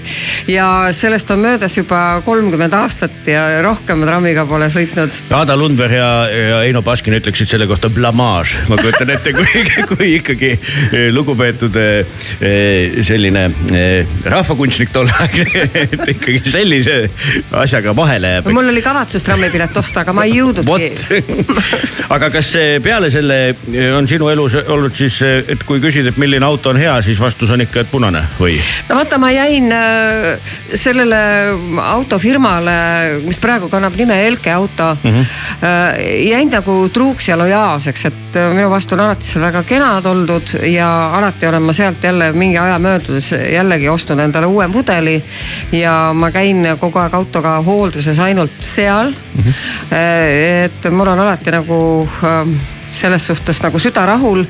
[0.55, 4.84] ja sellest on möödas juba kolmkümmend aastat ja rohkem ma trammiga pole sõitnud.
[5.35, 8.55] Ada Lundberg ja, ja Eino Baskin ütleksid selle kohta blamaaž.
[8.68, 13.47] ma kujutan ette, kui, kui ikkagi eh, lugupeetud eh, eh, selline
[14.30, 16.97] rahvakunstnik tol ajal, et ikkagi sellise
[17.64, 18.51] asjaga vahele jääb.
[18.55, 21.20] mul oli kavatsus trammipilet osta, aga ma ei jõudnudki.
[22.14, 22.53] aga kas
[22.85, 23.41] peale selle
[23.97, 27.53] on sinu elus olnud siis, et kui küsid, et milline auto on hea, siis vastus
[27.55, 28.59] on ikka, et punane või?
[28.89, 29.70] no vaata, ma jäin
[30.74, 31.22] sellele
[31.85, 32.78] autofirmale,
[33.24, 35.26] mis praegu kannab nime Elke auto mm, -hmm.
[36.28, 40.54] jäin nagu truuks ja lojaalseks, et äh, minu vastu on alati seal väga kenad oldud
[40.70, 45.24] ja alati olen ma sealt jälle mingi aja möödudes jällegi ostnud endale uue mudeli.
[45.72, 49.42] ja ma käin kogu aeg autoga hoolduses ainult seal mm.
[49.42, 49.54] -hmm.
[50.64, 52.08] et mul on alati nagu
[52.94, 54.44] selles suhtes nagu süda rahul,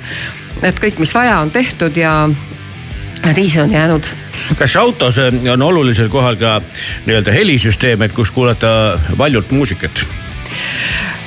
[0.62, 2.28] et kõik, mis vaja, on tehtud ja
[3.33, 4.12] nii see on jäänud
[4.59, 6.61] kas autos eh, on olulisel kohal ka
[7.07, 10.05] nii-öelda helisüsteem, et kus kuulata valjult muusikat?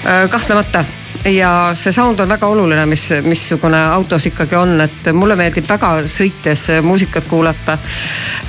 [0.05, 0.85] Äh, kahtlemata
[1.25, 6.03] ja see sound on väga oluline, mis, missugune autos ikkagi on, et mulle meeldib väga
[6.07, 7.77] sõites muusikat kuulata.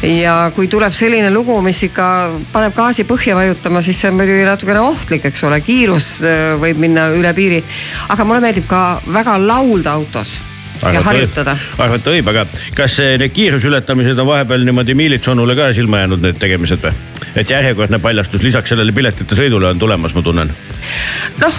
[0.02, 2.08] ja kui tuleb selline lugu, mis ikka
[2.52, 6.78] paneb gaasi põhja vajutama, siis see on muidugi natukene ohtlik, eks ole, kiirus äh, võib
[6.78, 7.64] minna üle piiri.
[8.08, 10.38] aga mulle meeldib ka väga laulda autos
[10.82, 11.56] ja harjutada.
[11.78, 16.40] arvata võib, aga kas eh, need kiiruseületamised on vahepeal niimoodi miilitsonule ka silma jäänud, need
[16.40, 16.94] tegemised või?
[17.36, 20.50] et järjekordne paljastus lisaks sellele piletite sõidule on tulemas, ma tunnen.
[21.42, 21.58] noh,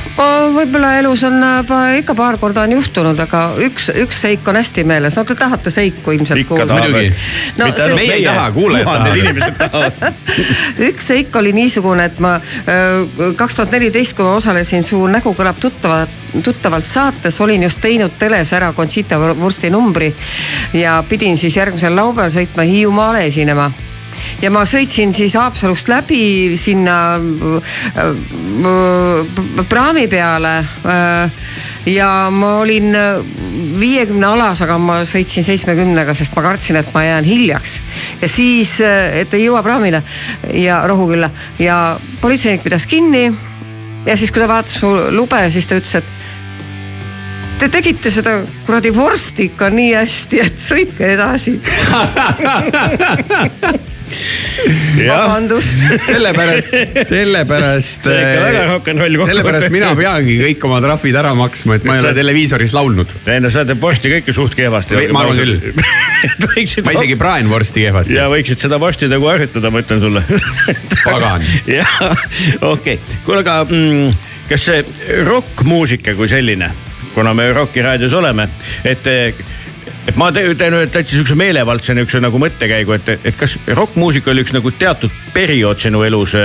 [0.56, 4.60] võib-olla elus on äh, pa- ikka paar korda on juhtunud, aga üks, üks seik on
[4.60, 6.80] hästi meeles, no te tahate seiku ilmselt kuulda.
[6.80, 7.12] muidugi.
[7.58, 9.20] no Mitte ainult meie ei taha, kuulajad tahavad.
[9.24, 10.24] inimesed tahavad.
[10.90, 12.38] üks seik oli niisugune, et ma
[13.36, 18.18] kaks tuhat neliteist, kui ma osalesin Su nägu kõlab tuttavalt tuttavalt saates, olin just teinud
[18.20, 20.14] teles ära Conchita Wursti numbri
[20.74, 23.72] ja pidin siis järgmisel laupäeval sõitma Hiiumaale esinema
[24.42, 27.74] ja ma sõitsin siis Haapsalust läbi sinna äh,
[28.04, 31.32] äh, praami peale äh,
[31.90, 32.94] ja ma olin
[33.80, 37.80] viiekümne alas, aga ma sõitsin seitsmekümnega, sest ma kartsin, et ma jään hiljaks.
[38.22, 40.04] ja siis, et ei jõua praamile
[40.54, 43.30] ja Rohukülla ja politseinik pidas kinni.
[44.06, 46.18] Ja siis, kui ta vaatas mu lube, siis ta ütles, et
[47.60, 51.58] Te tegite seda kuradi vorsti ikka nii hästi, et sõitke edasi
[55.08, 55.78] vabandust.
[56.08, 56.76] sellepärast,
[57.08, 58.10] sellepärast.
[58.10, 59.30] ikka väga rock n roll kokku.
[59.32, 63.14] sellepärast mina peangi kõik oma trahvid ära maksma, et ma ei ole televiisoris laulnud.
[63.30, 65.00] ei no sa teed vorsti kõike suht kehvasti.
[65.16, 65.60] ma arvan küll.
[66.88, 68.18] ma isegi praen vorsti kehvasti.
[68.18, 70.26] ja võiksid seda vorsti nagu harjutada, ma ütlen sulle
[71.06, 71.46] pagan.
[71.70, 72.00] jah,
[72.62, 74.84] okei okay., kuule aga mm, kas see
[75.28, 76.72] rokkmuusika kui selline,
[77.14, 78.50] kuna me Rocki raadios oleme,
[78.88, 79.08] et
[80.08, 84.44] et ma teen nüüd täitsa sihukese meelevaldse nihukese nagu mõttekäigu, et, et kas rokkmuusika oli
[84.46, 86.36] üks nagu teatud periood sinu elus,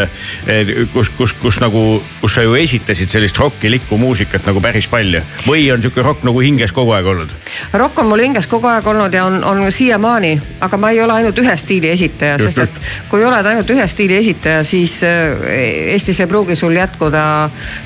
[0.92, 1.84] kus, kus, kus nagu,
[2.20, 6.42] kus sa ju esitasid sellist rokkilikku muusikat nagu päris palju või on sihuke rokk nagu
[6.44, 7.32] hinges kogu aeg olnud?
[7.72, 10.34] rokk on mul hinges kogu aeg olnud ja on, on siiamaani,
[10.64, 12.80] aga ma ei ole ainult ühe stiili esitaja, sest et
[13.10, 17.24] kui oled ainult ühe stiili esitaja, siis Eestis ei pruugi sul jätkuda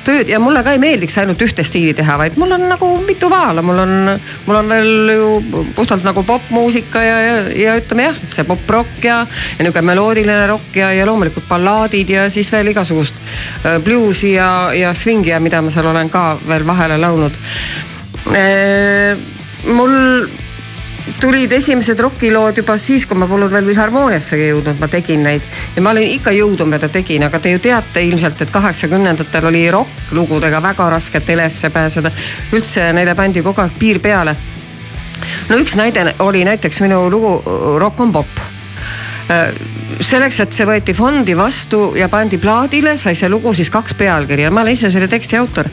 [0.07, 3.31] tööd ja mulle ka ei meeldiks ainult ühte stiili teha, vaid mul on nagu mitu
[3.31, 3.97] vaala, mul on,
[4.47, 9.21] mul on veel ju puhtalt nagu popmuusika ja, ja, ja ütleme jah, see poprokk ja,
[9.59, 13.23] ja nihuke meloodiline rokk ja, ja loomulikult ballaadid ja siis veel igasugust
[13.85, 17.41] bluusi ja, ja swingi ja mida ma seal olen ka veel vahele laulnud.
[19.69, 19.97] mul
[21.21, 25.45] tulid esimesed rokilood juba siis, kui ma polnud veel Filharmooniassegi jõudnud, ma tegin neid
[25.77, 30.63] ja ma olin ikka jõudumööda tegin, aga te ju teate ilmselt, et kaheksakümnendatel oli rokk-lugudega
[30.63, 32.13] väga raske telesse pääseda.
[32.53, 34.37] üldse neile pandi kogu aeg piir peale
[35.49, 37.43] no üks näide oli näiteks minu lugu
[37.79, 38.47] Rock on pop.
[40.01, 44.51] Selleks, et see võeti fondi vastu ja pandi plaadile, sai see lugu siis kaks pealkirja,
[44.51, 45.69] ma olen ise selle teksti autor.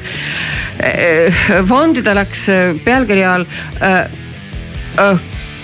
[1.68, 2.50] fondi ta läks
[2.84, 3.46] pealkirja all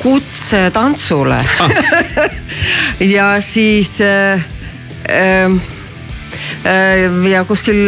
[0.02, 1.38] kutse tantsule
[3.16, 4.00] ja siis
[7.32, 7.80] ja kuskil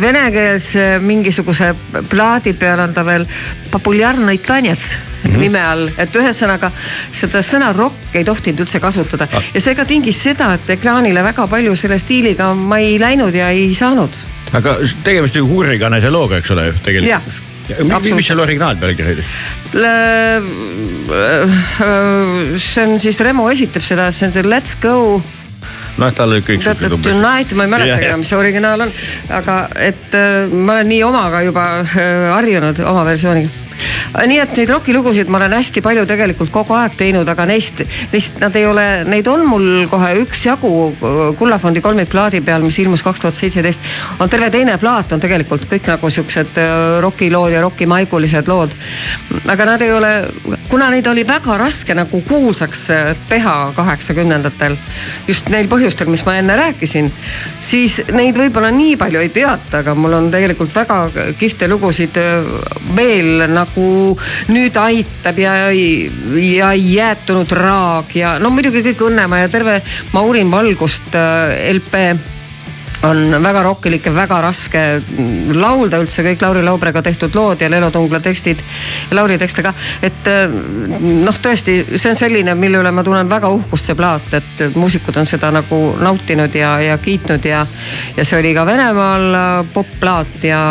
[0.00, 1.74] venekeelse mingisuguse
[2.10, 3.26] plaadi peal on ta veel
[3.70, 4.96] populaarne tanjets
[5.28, 5.44] mm -hmm.
[5.46, 6.70] nime all, et ühesõnaga
[7.10, 9.50] seda sõna rock ei tohtinud üldse kasutada ah.
[9.54, 13.50] ja see ka tingis seda, et ekraanile väga palju selle stiiliga ma ei läinud ja
[13.50, 14.10] ei saanud.
[14.52, 17.44] aga tegemist ju hurrikanese looga, eks ole ju tegelikult
[18.14, 19.24] mis selle originaalpealkiri oli?
[22.58, 25.22] see on siis Remo esitab seda, see on see Let's go
[25.96, 27.12] noh, tal oli kõik siuksed umbes.
[27.12, 28.96] Tonight, ma ei mäletagi enam, mis see originaal on,
[29.38, 33.65] aga et äh, ma olen nii omaga juba äh, harjunud, oma versiooniga
[34.26, 38.40] nii et neid rokilugusid ma olen hästi palju tegelikult kogu aeg teinud, aga neist, neist
[38.40, 40.72] nad ei ole, neid on mul kohe üksjagu
[41.38, 43.80] Kullafondi kolmikplaadi peal, mis ilmus kaks tuhat seitseteist.
[44.20, 46.74] on terve teine plaat on tegelikult kõik nagu siuksed äh,
[47.04, 48.74] rokilood ja rokimaigulised lood.
[49.46, 50.12] aga nad ei ole,
[50.68, 54.76] kuna neid oli väga raske nagu kuulsaks äh, teha kaheksakümnendatel,
[55.28, 57.12] just neil põhjustel, mis ma enne rääkisin,
[57.60, 61.00] siis neid võib-olla nii palju ei teata, aga mul on tegelikult väga
[61.38, 62.48] kihvte lugusid äh,
[62.96, 63.65] veel nagu
[64.52, 69.80] nüüd aitab ja, ja jäätunud raag ja no muidugi kõik Õnnemaa ja terve
[70.14, 72.35] Maurin Valgust äh, LP
[73.10, 74.82] on väga rokkilik ja väga raske
[75.54, 78.62] laulda üldse, kõik Lauri Laubrega tehtud lood ja Lelo Tungla tekstid
[79.10, 79.72] ja Lauri tekste ka.
[80.02, 80.30] et
[81.00, 85.16] noh, tõesti, see on selline, mille üle ma tunnen väga uhkust, see plaat, et muusikud
[85.16, 87.64] on seda nagu nautinud ja, ja kiitnud ja,
[88.16, 89.38] ja see oli ka Venemaal
[89.74, 90.62] popplaat ja.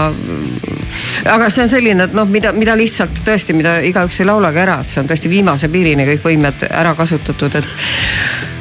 [1.31, 4.79] aga see on selline, et noh, mida, mida lihtsalt tõesti, mida igaüks ei laulagi ära,
[4.81, 8.53] et see on tõesti viimase piirini kõik võimed ära kasutatud, et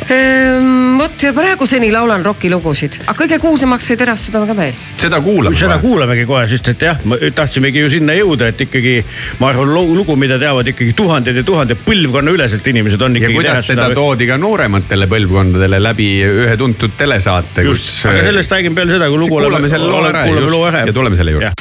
[0.99, 4.85] vot ja praeguseni laulan rokilugusid, aga kõige kuulsamaks sai Terast südamega mees.
[5.01, 5.57] seda kuulame.
[5.57, 7.01] seda kuulamegi kohe, sest et jah,
[7.35, 8.97] tahtsimegi ju sinna jõuda, et ikkagi
[9.41, 13.33] ma arvan, lugu, mida teavad ikkagi tuhanded ja tuhanded põlvkonnaüleselt inimesed on ikkagi.
[13.33, 13.99] ja kuidas seda südame...
[14.01, 17.89] toodi ka noorematele põlvkondadele läbi ühe tuntud telesaate, kus.
[18.11, 19.39] aga sellest räägime peale seda, kui lugu.
[19.39, 21.55] kuulame selle loo ära ja, ja tuleme selle juurde.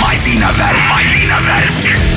[0.00, 2.13] masinavärk, masinavärk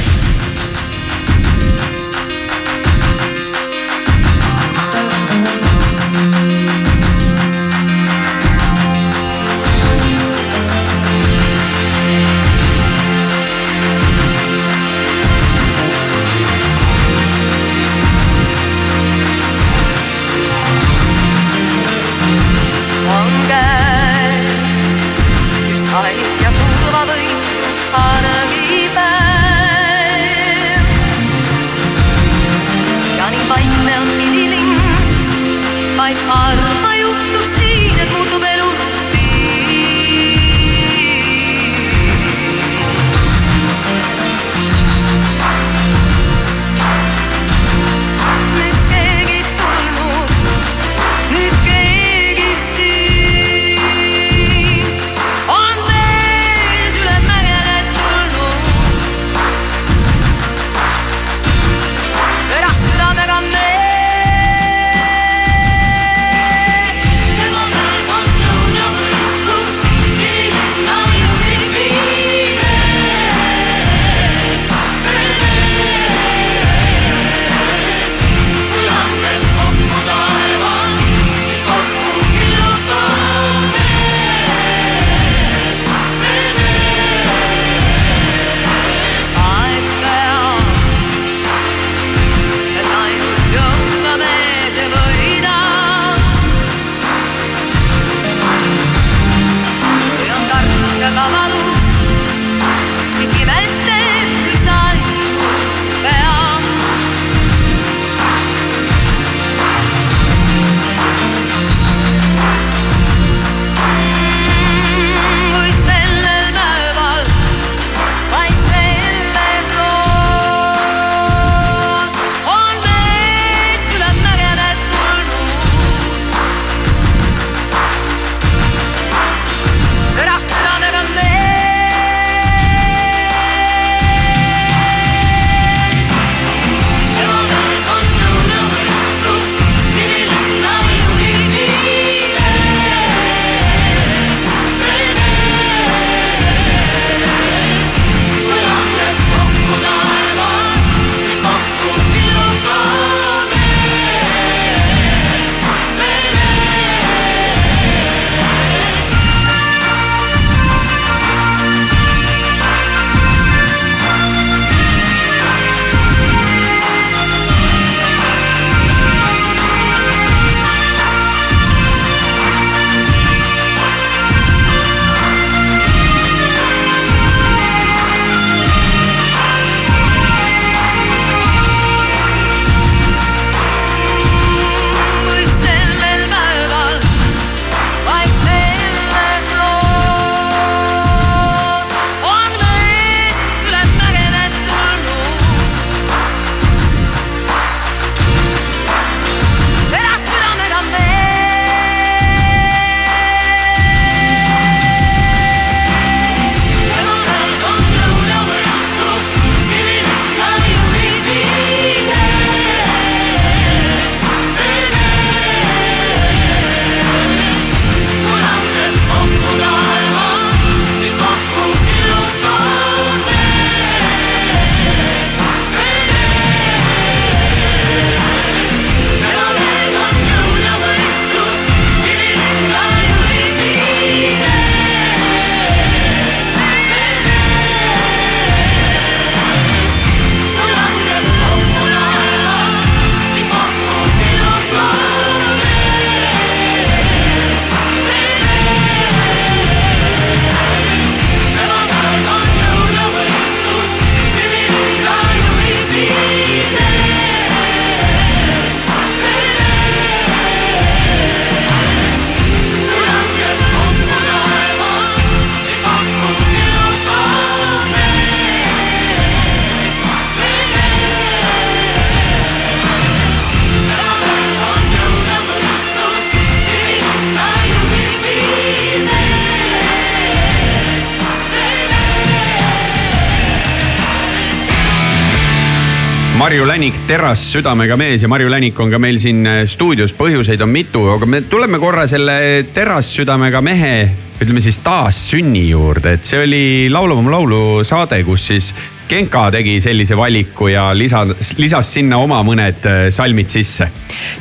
[287.08, 291.06] teras südamega mees ja Marju Länik on ka meil siin äh, stuudios, põhjuseid on mitu,
[291.14, 293.94] aga me tuleme korra selle teras südamega mehe
[294.42, 298.74] ütleme siis taassünni juurde, et see oli Laulame laulu saade, kus siis
[299.08, 303.88] Genka tegi sellise valiku ja lisas, lisas sinna oma mõned äh, salmid sisse.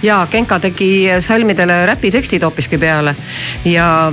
[0.03, 0.91] ja Genka tegi
[1.23, 3.15] salmidele räpitekstid hoopiski peale.
[3.65, 4.11] Ja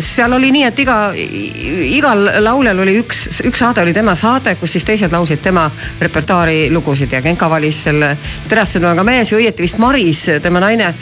[0.00, 4.76] seal oli nii, et iga, igal lauljal oli üks, üks saade oli tema saade, kus
[4.76, 5.66] siis teised laulsid tema
[6.00, 8.14] repertuaari lugusid ja Genka valis selle
[8.48, 10.94] terassõnuga mees ja õieti vist Maris, tema naine,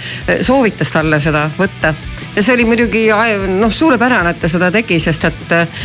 [0.42, 1.94] soovitas talle seda võtta.
[2.36, 3.02] Ja see oli muidugi
[3.58, 5.82] noh, suurepärane, et ta seda tegi, sest et äh,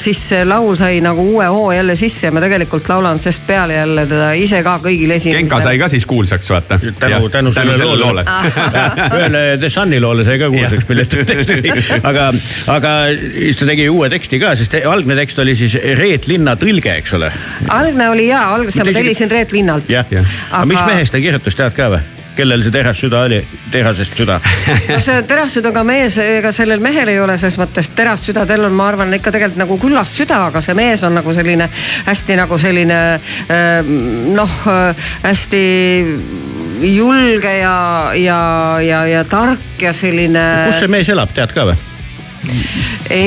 [0.00, 3.78] siis see laul sai nagu uue hoo jälle sisse ja ma tegelikult laulan sest peale
[3.78, 5.40] jälle teda ise ka kõigil esimesel.
[5.42, 6.80] Genka sai ka siis kuulsaks, vaata.
[7.00, 8.24] tänu, tänu sellele loole.
[9.18, 11.72] ühele The Sunni loole sai ka kuulsaks, tegi.
[12.02, 12.28] aga,
[12.74, 16.98] aga siis ta tegi uue teksti ka, sest algne tekst oli siis Reet Linna tõlge,
[17.00, 17.32] eks ole.
[17.72, 19.90] algne oli jaa, alguses ma tellisin Reet Linnalt.
[19.92, 20.06] jah,
[20.50, 22.17] aga mis mehest ta kirjutas, tead ka või?
[22.38, 23.40] Kellel see terassüda oli,
[23.72, 24.38] terasest süda?
[24.92, 29.12] no see terassüdaga mees, ega sellel mehel ei ole selles mõttes terassüdadel on, ma arvan,
[29.18, 31.68] ikka tegelikult nagu küllast süda, aga see mees on nagu selline
[32.06, 33.00] hästi nagu selline
[34.38, 34.56] noh,
[35.26, 35.64] hästi
[36.88, 37.76] julge ja,
[38.14, 38.40] ja,
[38.84, 40.46] ja, ja tark ja selline.
[40.70, 41.78] kus see mees elab, tead ka või?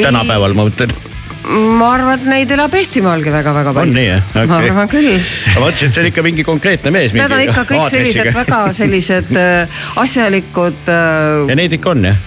[0.01, 1.10] tänapäeval ma mõtlen
[1.51, 3.91] ma arvan, et neid elab Eestimaalgi väga-väga palju.
[3.91, 4.47] on nii jah okay.?
[4.51, 5.11] ma arvan küll.
[5.55, 7.15] ma mõtlesin, et see on ikka mingi konkreetne mees.
[7.17, 11.51] Need on ikka kõik sellised väga sellised äh, asjalikud äh....
[11.51, 12.25] ja neid ikka on jah?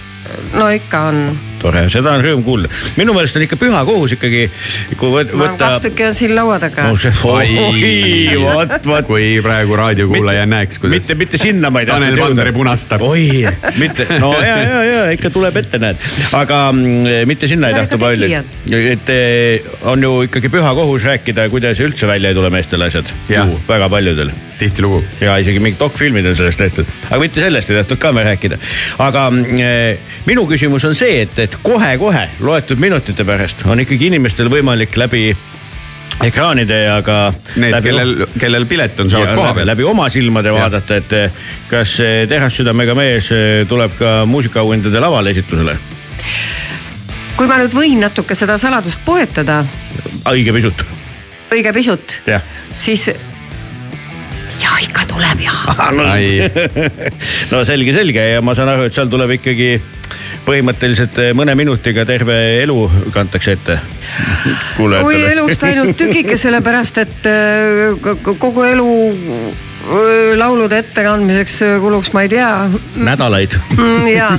[0.55, 1.21] no ikka on
[1.65, 2.69] tore, seda on rõõm kuulda.
[2.99, 4.45] minu meelest on ikka püha kohus ikkagi,
[4.99, 5.55] kui võtta.
[5.61, 6.87] kaks tükki on siin laua taga.
[6.89, 9.07] no see, oi, vot, vot.
[9.09, 11.09] kui praegu raadiokuulaja näeks, kuidas.
[11.09, 11.99] mitte, mitte sinna ma ei jõuda.
[11.99, 13.05] Tanel Panderi punastab.
[13.05, 13.27] oi,
[13.81, 16.01] mitte, no ja, ja, ja ikka tuleb ette, näed.
[16.37, 18.43] aga mm, mitte sinna ei tahtnud palju.
[18.95, 23.09] et eh, on ju ikkagi püha kohus rääkida, kuidas üldse välja ei tule meestel asjad.
[23.67, 25.03] väga paljudel tihtilugu.
[25.21, 28.59] ja isegi mingid dokfilmid on sellest tehtud, aga mitte sellest ei tahtnud ka me rääkida.
[29.03, 34.49] aga äh, minu küsimus on see, et, et kohe-kohe loetud minutite pärast on ikkagi inimestel
[34.51, 35.29] võimalik läbi
[36.23, 37.33] ekraanide ja ka.
[37.59, 39.67] Need, kellel, kellel pilet on, saavad koha peal.
[39.67, 40.55] läbi oma silmade ja.
[40.57, 41.97] vaadata, et eh, kas
[42.29, 45.77] Terassüdamega mees eh, tuleb ka muusikaauhindade lavale esitlusele?
[47.35, 49.59] kui ma nüüd võin natuke seda saladust poetada.
[50.31, 50.85] õige pisut.
[51.51, 52.21] õige pisut,
[52.75, 53.09] siis
[54.61, 55.55] ja ikka tuleb ja
[55.97, 56.07] no,
[57.51, 59.75] no selge, selge ja ma saan aru, et seal tuleb ikkagi
[60.45, 63.79] põhimõtteliselt mõne minutiga terve elu kantakse ette.
[64.77, 68.89] kui elust ainult tükike, sellepärast et äh, kogu elu
[70.35, 72.49] laulude ettekandmiseks kuluks, ma ei tea.
[72.95, 74.07] nädalaid mm,.
[74.07, 74.29] ja,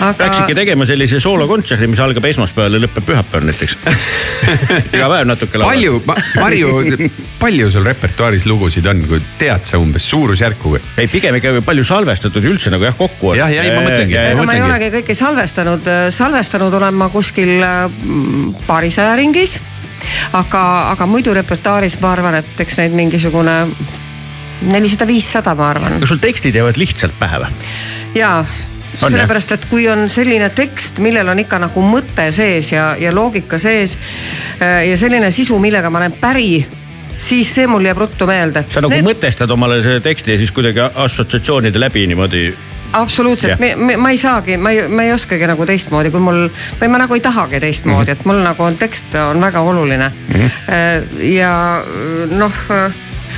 [0.00, 0.14] aga.
[0.18, 3.76] peaks ikka tegema sellise soolokontserdi, mis algab esmaspäeval ja lõpeb pühapäeval näiteks
[4.94, 5.74] iga päev natuke laulad.
[5.74, 6.02] palju,
[6.40, 10.76] Marju, palju sul repertuaaris lugusid on, kui tead sa umbes suurusjärku?
[10.96, 13.38] ei, pigem ikka palju salvestatud üldse nagu jah, kokku on.
[13.40, 14.18] jah, ja ei ma mõtlengi.
[14.20, 19.58] ega ma ei olegi kõike salvestanud, salvestanud olen ma kuskil mm, paarisaja ringis
[20.38, 23.58] aga, aga muidu repertuaaris ma arvan, et eks neid mingisugune
[24.62, 25.98] nelisada, viissada, ma arvan.
[26.00, 27.66] kas sul tekstid jäävad lihtsalt pähe või?
[28.14, 28.44] jaa
[28.94, 33.58] sellepärast, et kui on selline tekst, millel on ikka nagu mõte sees ja, ja loogika
[33.58, 33.96] sees
[34.62, 36.64] äh, ja selline sisu, millega ma olen päri
[37.16, 38.64] siis see mul jääb ruttu meelde.
[38.70, 39.06] sa nagu Need...
[39.06, 42.46] mõtestad omale selle teksti ja siis kuidagi assotsiatsioonide läbi niimoodi
[42.94, 43.58] absoluutselt,
[43.98, 46.44] ma ei saagi, ma ei, ma ei oskagi nagu teistmoodi, kui mul
[46.80, 48.20] või ma nagu ei tahagi teistmoodi mm, -hmm.
[48.20, 50.34] et mul nagu on tekst on väga oluline mm.
[50.34, 51.24] -hmm.
[51.34, 51.82] ja
[52.30, 52.62] noh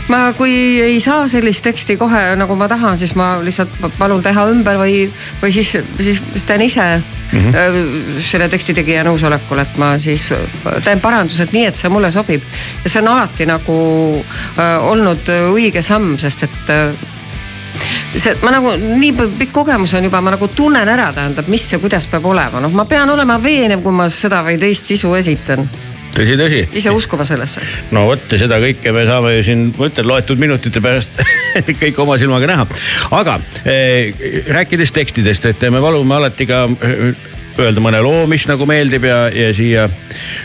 [0.08, 4.46] ma, kui ei saa sellist teksti kohe nagu ma tahan, siis ma lihtsalt palun teha
[4.52, 5.06] ümber või,
[5.42, 6.86] või siis, siis teen ise
[7.32, 8.20] mm -hmm.
[8.20, 10.28] selle teksti tegija nõusolekul, et ma siis
[10.84, 12.42] teen parandused nii, et see mulle sobib.
[12.84, 13.76] ja see on alati nagu
[14.58, 16.96] äh, olnud õige samm, sest et äh,
[18.16, 21.78] see, ma nagu nii pikk kogemus on juba, ma nagu tunnen ära, tähendab, mis ja
[21.78, 25.68] kuidas peab olema, noh, ma pean olema veenev, kui ma seda või teist sisu esitan
[26.16, 26.62] tõsi, tõsi.
[26.80, 27.62] ise uskuma sellesse.
[27.94, 31.20] no vot ja seda kõike me saame ju siin, ma ütlen, loetud minutite pärast
[31.82, 32.66] kõik oma silmaga näha.
[33.20, 34.12] aga eh,
[34.48, 39.26] rääkides tekstidest, et me palume alati ka eh, öelda mõne loo, mis nagu meeldib ja,
[39.32, 39.86] ja siia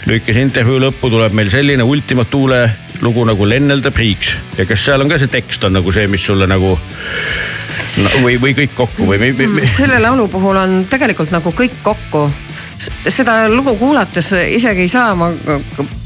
[0.07, 2.63] lühikese intervjuu lõppu tuleb meil selline Ultima Thule
[3.01, 4.35] lugu nagu Lennelda priiks.
[4.57, 6.75] ja kas seal on ka see tekst on nagu see, mis sulle nagu
[7.97, 9.67] no, või, või kõik kokku või, või...?
[9.71, 12.27] selle laulu puhul on tegelikult nagu kõik kokku
[13.07, 15.29] seda lugu kuulates isegi ei saa ma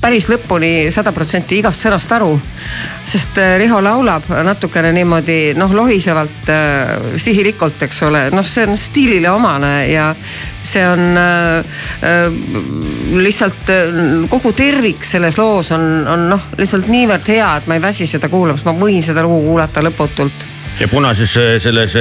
[0.02, 2.34] päris lõpuni sada protsenti igast sõnast aru.
[3.06, 8.78] sest äh, Riho laulab natukene niimoodi noh, lohisevalt äh, sihilikult, eks ole, noh, see on
[8.78, 10.12] stiilile omane ja
[10.66, 11.60] see on äh,
[12.06, 12.32] äh,
[13.22, 13.94] lihtsalt äh,
[14.30, 18.30] kogu tervik selles loos on, on noh, lihtsalt niivõrd hea, et ma ei väsi seda
[18.30, 21.94] kuulamas, ma võin seda lugu kuulata lõputult ja punases äh, selles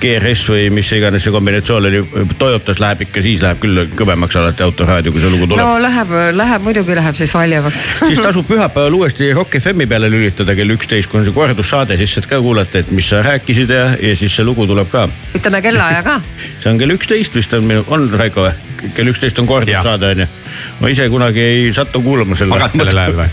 [0.00, 2.00] GRS või mis iganes see kombinatsioon oli,
[2.38, 6.14] Toyotas läheb ikka, siis läheb küll kõvemaks alati autoraadio, kui see lugu tuleb no läheb,
[6.36, 11.10] läheb muidugi läheb siis valjemaks siis tasub pühapäeval uuesti Rock FM-i peale lülitada kell üksteist,
[11.10, 14.36] kui on see kordussaade, siis saad ka kuulata, et mis sa rääkisid ja, ja siis
[14.36, 15.06] see lugu tuleb ka.
[15.36, 16.20] ütleme kellaaja ka.
[16.62, 18.56] see on kell üksteist vist on minu, on Raiko või?
[18.96, 20.32] kell üksteist on kordussaade on ju.
[20.80, 22.56] ma ise kunagi ei sattu kuulama selle.
[22.56, 23.30] magad sellel ajal või?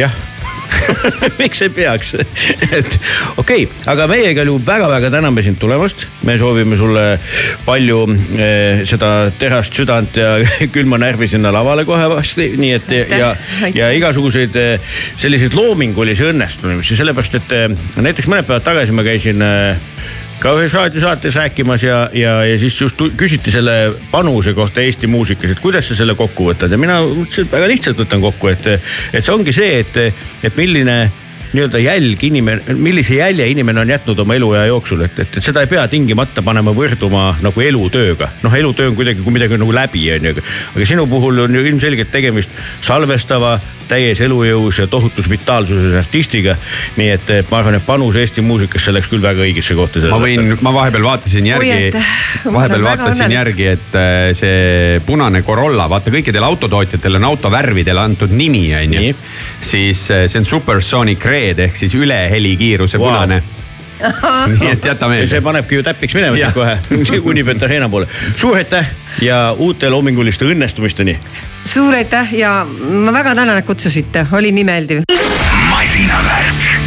[0.00, 0.20] jah
[1.40, 2.14] miks ei peaks?
[2.78, 2.90] Et
[3.36, 6.06] okei okay,, aga meie igal juhul väga-väga täname sind tulemast.
[6.24, 7.04] me soovime sulle
[7.66, 8.00] palju
[8.38, 10.36] eh, seda terast südant ja
[10.74, 13.34] külma närvi sinna lavale kohe varsti, nii et ja, ja,
[13.74, 17.68] ja igasuguseid eh, selliseid loomingulisi õnnestumisi, sellepärast et eh,
[18.00, 19.90] näiteks mõned päevad tagasi ma käisin eh,
[20.40, 25.54] ka ühes raadiosaates rääkimas ja, ja, ja siis just küsiti selle panuse kohta Eesti muusikas,
[25.54, 28.70] et kuidas sa selle kokku võtad ja mina ütlesin, et väga lihtsalt võtan kokku, et,
[29.12, 30.96] et see ongi see, et, et milline
[31.52, 35.64] nii-öelda jälg inimene, millise jälje inimene on jätnud oma eluea jooksul, et, et, et seda
[35.64, 38.30] ei pea tingimata panema võrduma nagu elutööga.
[38.42, 40.46] noh, elutöö on kuidagi, kui midagi on nagu läbi, on ju,
[40.76, 42.54] aga sinu puhul on ju ilmselgelt tegemist
[42.86, 43.58] salvestava,
[43.90, 46.56] täies elujõus ja tohutus vitaalsuses artistiga.
[46.96, 50.02] nii et eh, ma arvan, et panus Eesti muusikasse läks küll väga õigesse kohta.
[50.12, 51.90] ma võin, ma vahepeal vaatasin järgi,
[52.44, 53.36] vahepeal vaatasin õnnelik.
[53.38, 59.14] järgi, et äh, see punane Corolla, vaata kõikidele autotootjatele on autovärvidele antud nimi, on ju
[59.60, 63.08] siis äh, see on supersonic red ehk siis ülehelikiiruse Vau.
[63.08, 63.42] punane.
[64.60, 65.40] nii et jäta ja see meelde.
[65.44, 66.78] panebki ju täpiks minema siit kohe
[67.32, 68.08] Unibet Arena poole.
[68.36, 68.88] suur aitäh
[69.20, 71.18] ja uute loominguliste õnnestumisteni.
[71.64, 75.04] suur aitäh ja ma väga tänan, et kutsusite, oli nii meeldiv.
[75.70, 76.79] masinavärk.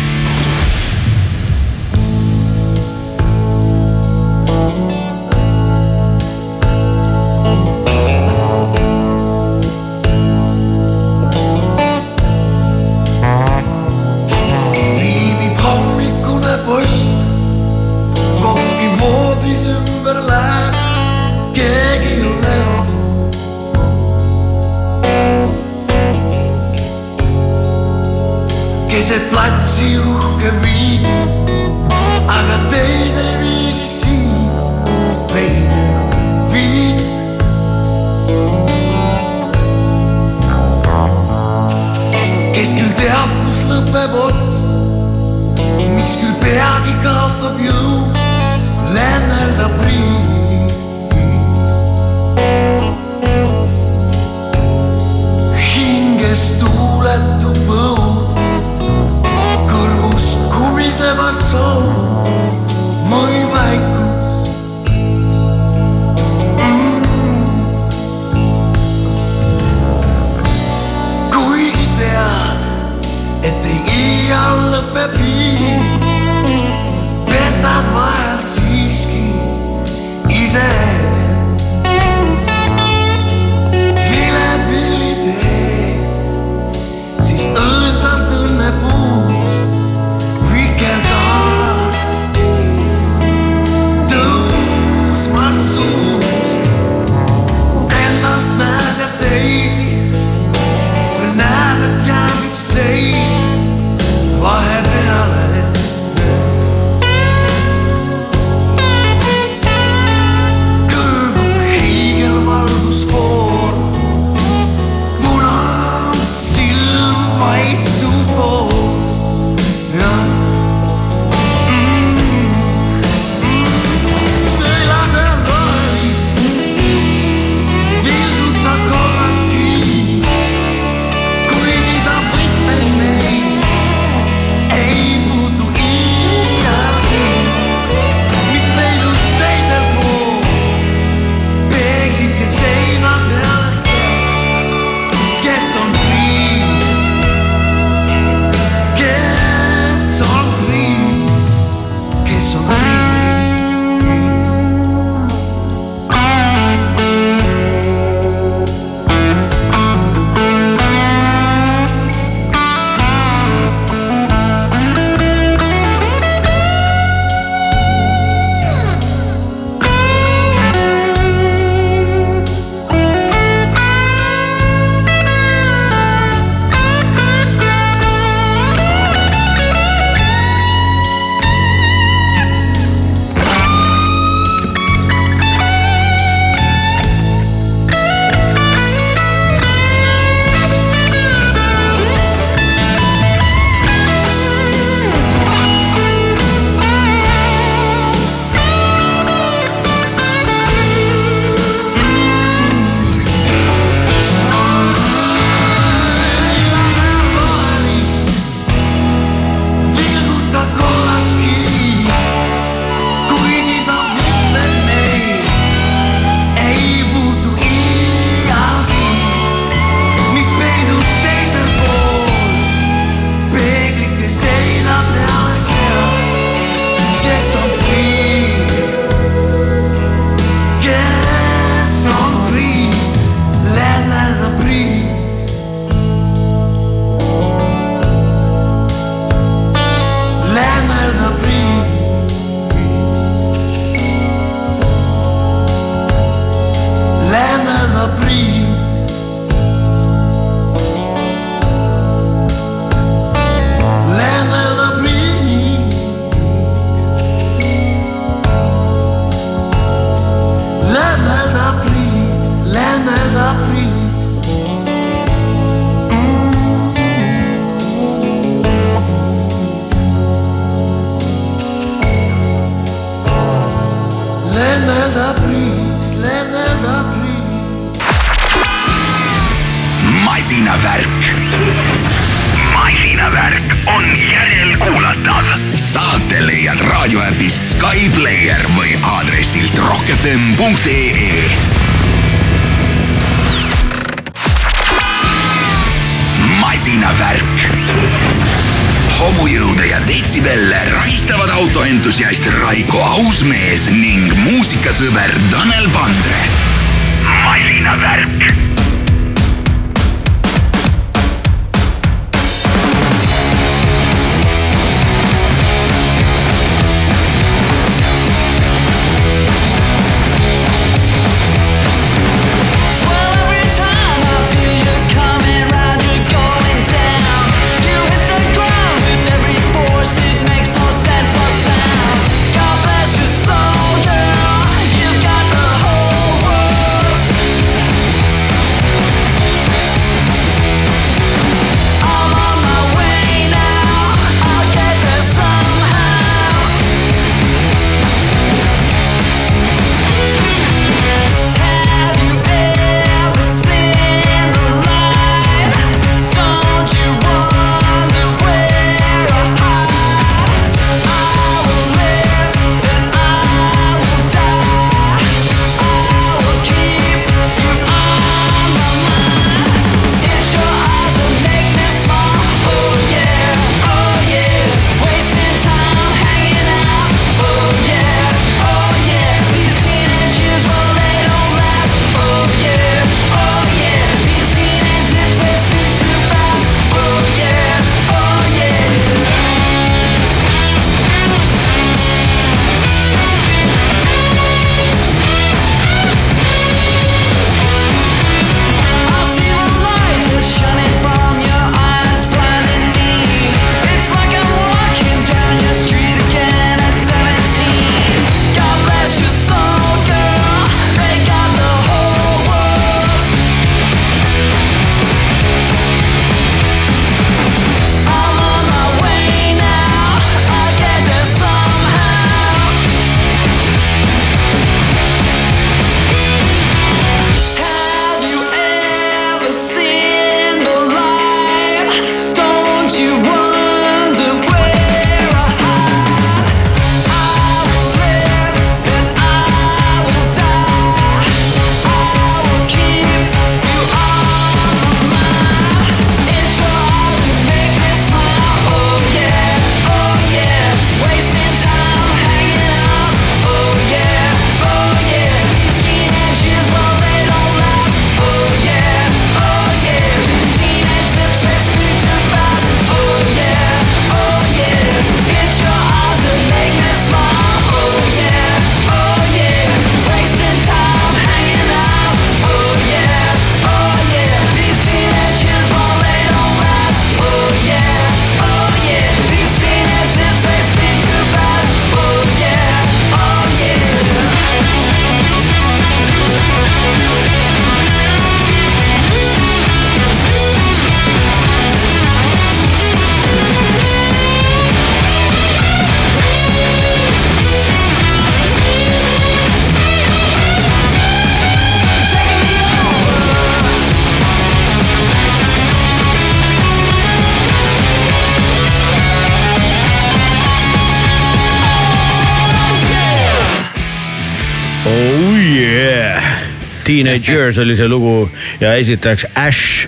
[517.23, 519.87] Voyagers oli see lugu ja esitajaks Ash.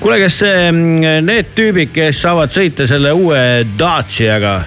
[0.00, 0.72] kuule, kas see,
[1.22, 3.40] need tüübid, kes saavad sõita selle uue
[3.78, 4.58] Dacia'ga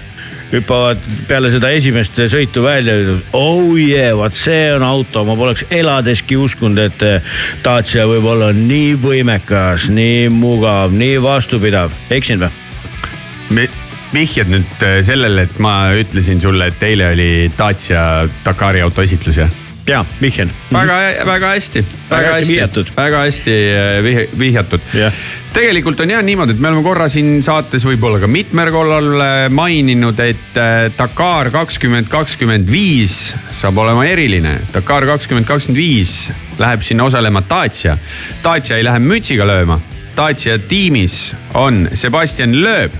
[0.52, 2.94] hüppavad peale seda esimest sõitu välja,
[3.36, 7.30] oh yeah, vaat see on auto, ma poleks eladeski uskunud, et äh,
[7.64, 13.70] Dacia võib olla nii võimekas, nii mugav, nii vastupidav, eksin või?
[14.12, 19.61] vihjad nüüd äh, sellele, et ma ütlesin sulle, et eile oli Dacia Dakari autoesitlus jah?
[19.86, 20.50] ja, vihjen.
[20.72, 23.54] väga, väga hästi, väga hästi, äh, väga hästi
[24.02, 24.80] vihjatud, vihjatud.
[24.94, 25.12] Yeah.
[25.52, 29.34] tegelikult on jah niimoodi, et me oleme korra siin saates võib-olla ka mitmel korral äh,
[29.50, 34.58] maininud, et äh, Dakar kakskümmend kakskümmend viis saab olema eriline.
[34.74, 36.16] Dakar kakskümmend kakskümmend viis
[36.58, 37.96] läheb sinna osalema Dacia.
[38.44, 39.80] Dacia ei lähe mütsiga lööma.
[40.16, 42.94] Dacia tiimis on Sebastian Loeb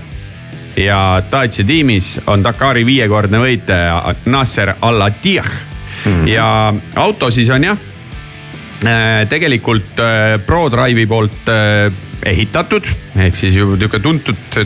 [0.77, 5.72] ja Dacia tiimis on Dakari viiekordne võitleja Nasser Al-Attiyah
[6.05, 6.27] mm.
[6.27, 6.47] ja
[6.95, 7.83] auto siis on jah,
[8.85, 11.91] äh, tegelikult äh, ProDrive'i poolt äh,
[12.23, 12.87] ehitatud,
[13.19, 14.57] ehk siis juba niisugune tuntud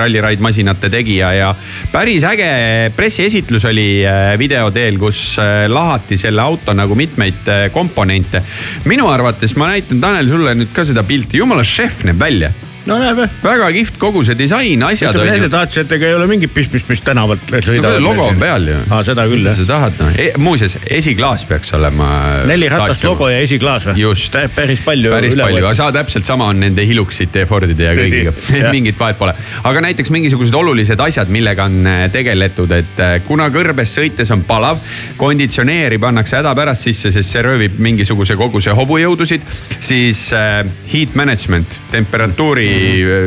[0.00, 1.50] ralliride masinate tegija ja
[1.92, 2.48] päris äge
[2.96, 4.00] pressiesitlus oli
[4.40, 5.36] video teel, kus
[5.68, 8.40] lahati selle auto nagu mitmeid komponente.
[8.88, 12.54] minu arvates, ma näitan Tanel sulle nüüd ka seda pilti, jumala šef näeb välja
[12.88, 13.34] no näeb jah.
[13.44, 15.52] väga kihvt kogu see disain, asjad ütleme nende ju.
[15.54, 18.00] tahtsijatega ei ole mingit pistmist, mis tänavalt sõidavad.
[18.02, 18.78] logo on peal ju.
[18.88, 19.70] aa, seda küll mida sa jah.
[19.70, 22.08] tahad noh e, muuseas esiklaas peaks olema.
[22.50, 24.02] neli ratast logo ja esiklaas või?
[24.02, 24.38] Just.
[24.56, 25.12] päris palju.
[25.14, 28.98] päris palju, aga sa täpselt sama on nende Hiluxite ja Fordide ja kõigiga jah., mingit
[28.98, 29.36] vahet pole.
[29.70, 34.42] aga näiteks mingisugused olulised asjad, millega on äh, tegeletud, et äh, kuna kõrbes sõites on
[34.48, 34.82] palav,
[35.20, 39.46] konditsioneeri pannakse hädapärast sisse, sest see röövib mingisuguse koguse hobujõudusid,
[39.78, 42.71] siis äh, heat management, temperatuuri äh,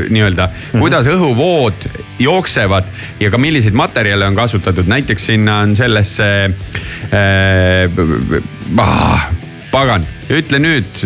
[0.10, 1.88] nii-öelda, kuidas õhuvood
[2.20, 2.90] jooksevad
[3.20, 6.30] ja ka milliseid materjale on kasutatud, näiteks sinna on sellesse
[7.14, 7.90] äh,.
[8.82, 9.30] Ah,
[9.76, 11.02] pagan, ütle nüüd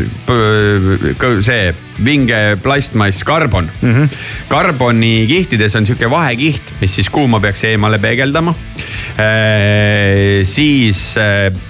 [1.45, 1.71] see
[2.05, 3.93] vinge plastmass, karbon mm.
[3.95, 4.19] -hmm.
[4.51, 8.53] karboni kihtides on sihuke vahekiht, mis siis kuuma peaks eemale peegeldama.
[10.43, 11.01] siis,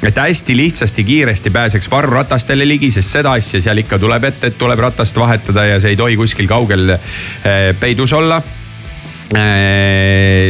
[0.04, 4.58] et hästi lihtsasti, kiiresti pääseks varvratastele ligi, sest seda asja seal ikka tuleb ette, et
[4.58, 8.59] tuleb ratast vahetada ja see ei tohi kuskil kaugel eh, peidus olla Äh,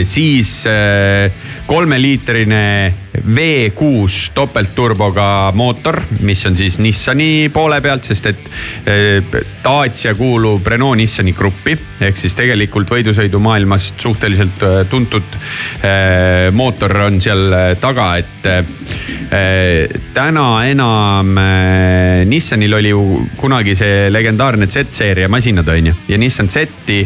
[0.07, 1.31] siis äh,
[1.67, 8.49] kolmeliitrine V6 topeltturboga mootor, mis on siis Nissani poole pealt, sest et
[8.87, 11.75] äh, Dacia kuulub Renault Nissani gruppi.
[11.99, 19.97] Ehk siis tegelikult võidusõidumaailmast suhteliselt äh, tuntud äh, mootor on seal äh, taga, et äh,
[20.15, 25.97] täna enam äh, Nissanil oli ju kunagi see legendaarne Z-seeria masinad on ju.
[26.07, 27.03] Ja Nissan Z-i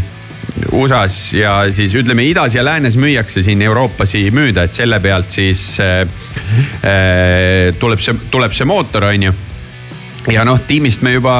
[0.71, 5.33] USA-s ja siis ütleme idas ja läänes müüakse siin Euroopas ei müüda, et selle pealt
[5.33, 6.03] siis äh,
[6.83, 9.33] äh, tuleb see, tuleb see mootor, on ju.
[10.31, 11.35] Ja noh, tiimist me juba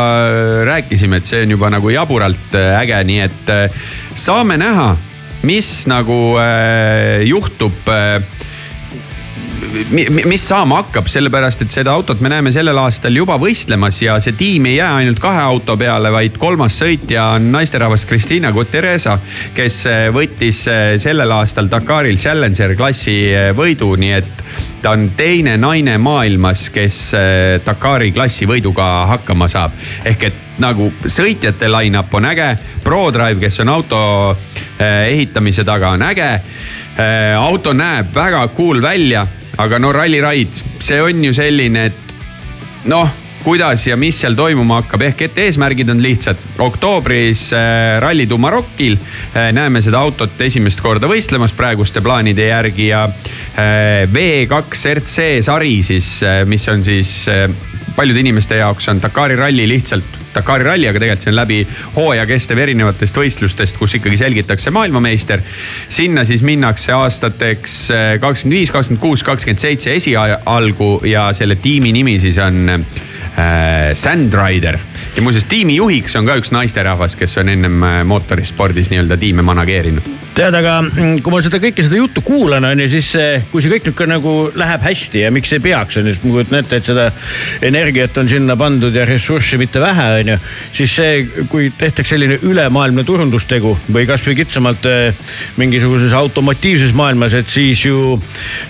[0.68, 3.84] rääkisime, et see on juba nagu jaburalt äh, äge, nii et äh,
[4.16, 4.94] saame näha,
[5.48, 8.20] mis nagu äh, juhtub äh,
[9.74, 14.36] mis saama hakkab, sellepärast et seda autot me näeme sellel aastal juba võistlemas ja see
[14.38, 19.18] tiim ei jää ainult kahe auto peale, vaid kolmas sõitja on naisterahvas Cristina Guterresa,
[19.58, 24.46] kes eh, võttis eh, sellel aastal Dakaril Challenger klassi eh, võidu, nii et
[24.84, 26.98] ta on teine naine maailmas, kes
[27.64, 29.78] Dakari klassi võiduga hakkama saab.
[30.06, 32.50] ehk et nagu sõitjate line-up on äge,
[32.84, 34.02] ProDrive, kes on auto
[34.78, 36.34] eh, ehitamise taga, on äge
[37.40, 39.24] auto näeb väga cool välja,
[39.58, 42.16] aga no Rally Ride, see on ju selline, et
[42.90, 43.10] noh,
[43.44, 46.40] kuidas ja mis seal toimuma hakkab, ehk et eesmärgid on lihtsad.
[46.64, 53.04] oktoobris äh, Rally Tumarokil äh, näeme seda autot esimest korda võistlemas praeguste plaanide järgi ja
[53.04, 57.28] äh, V2 RC sari siis, mis on siis
[57.96, 61.60] paljude inimeste jaoks on Dakari ralli lihtsalt Dakari ralli, aga tegelikult see on läbi
[61.96, 65.44] hooaja kestev erinevatest võistlustest, kus ikkagi selgitakse maailmameister.
[65.90, 71.94] sinna siis minnakse aastateks äh, kakskümmend viis, kakskümmend kuus, kakskümmend seitse esialgu ja selle tiimi
[71.94, 74.80] nimi siis on äh, Sandrider.
[75.16, 79.46] ja muuseas tiimi juhiks on ka üks naisterahvas, kes on ennem äh, mootorispordis nii-öelda tiime
[79.46, 80.23] manageerinud.
[80.34, 83.62] tead, aga mm, kui ma seda kõike seda juttu kuulan, on ju, siis eh, kui
[83.62, 86.60] see kõik nihuke nagu läheb hästi ja miks ei peaks, on ju, siis ma kujutan
[86.60, 87.06] ette, et seda
[87.70, 90.40] energiat on sinna pandud ja ressurssi mitte vähe, on ju.
[90.80, 97.50] siis see, kui tehtaks selline ülemaailmne turundustegu või kasvõi kitsamalt eh, mingisuguses automotiivses maailmas, et
[97.50, 98.18] siis ju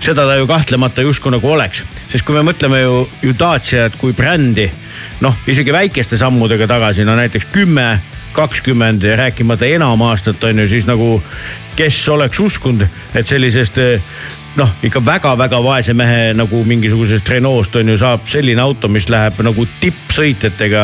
[0.04, 1.86] seda ta ju kahtlemata justkui nagu oleks.
[2.12, 4.68] sest kui me mõtleme ju, ju Daciat kui brändi,
[5.24, 7.94] noh isegi väikeste sammudega tagasi, no näiteks kümme
[8.34, 11.18] kakskümmend rääkimata enam aastat on ju siis nagu,
[11.76, 12.86] kes oleks uskunud,
[13.16, 14.02] et sellisest eh,
[14.56, 19.40] noh, ikka väga-väga vaese mehe nagu mingisugusest Renault'st on ju saab selline auto, mis läheb
[19.46, 20.84] nagu tippsõitjatega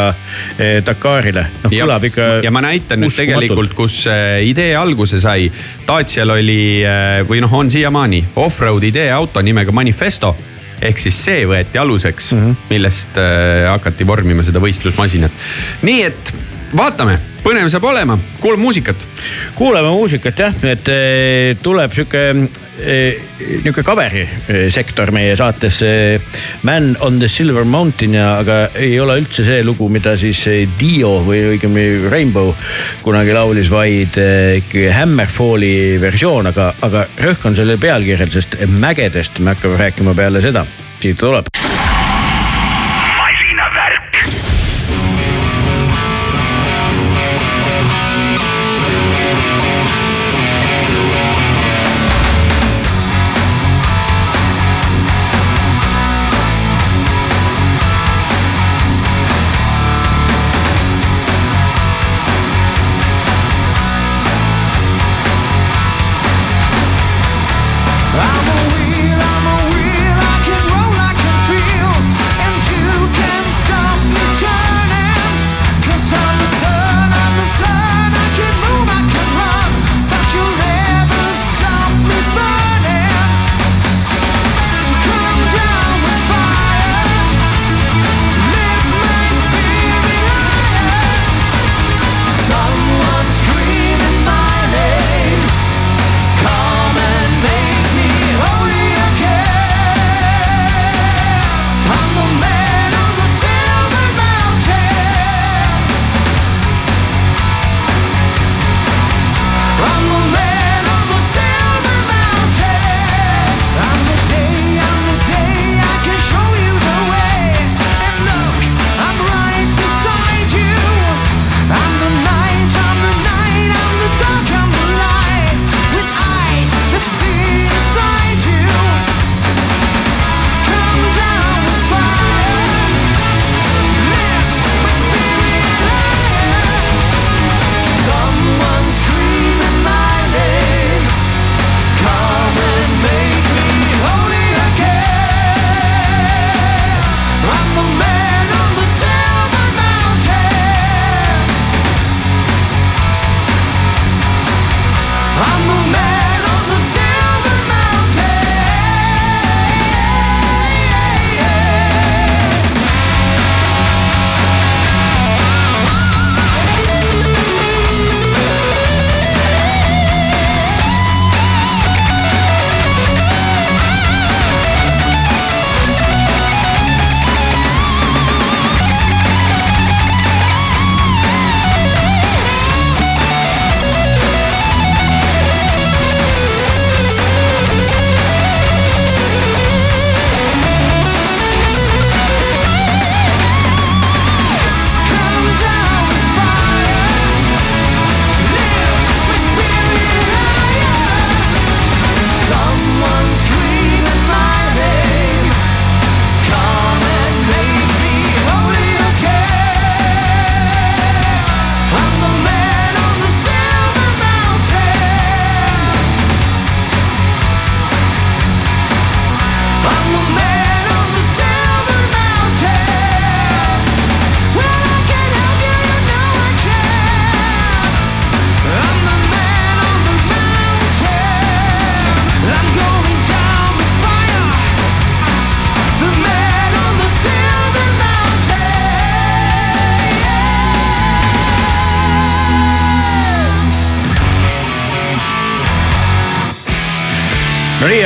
[0.58, 1.46] eh, Dakarile.
[1.64, 2.30] noh kõlab ikka.
[2.46, 5.50] ja ma näitan nüüd tegelikult, kus äh, idee alguse sai.
[5.88, 10.36] Dacial oli äh, või noh, on siiamaani off-road idee auto nimega Manifesto
[10.80, 12.70] ehk siis see võeti aluseks mm, -hmm.
[12.70, 13.18] millest
[13.68, 15.32] hakati vormima seda võistlusmasinat.
[15.84, 16.32] nii et
[16.72, 17.18] vaatame,
[17.50, 19.06] põnev saab olema, kuulame muusikat.
[19.58, 23.24] kuulame muusikat jah, et eh, tuleb sihuke eh,
[23.64, 25.90] nihuke kaverisektor meie saatesse.
[26.70, 30.44] Man on the Silver Mountain ja, aga ei ole üldse see lugu, mida siis
[30.80, 32.54] Dio või õigemini Rainbow
[33.06, 34.20] kunagi laulis, vaid
[34.62, 40.46] ikkagi Hammerfalli versioon, aga, aga rõhk on sellel pealkirjal, sest mägedest me hakkame rääkima peale
[40.46, 40.68] seda.
[41.00, 41.59] siit tuleb.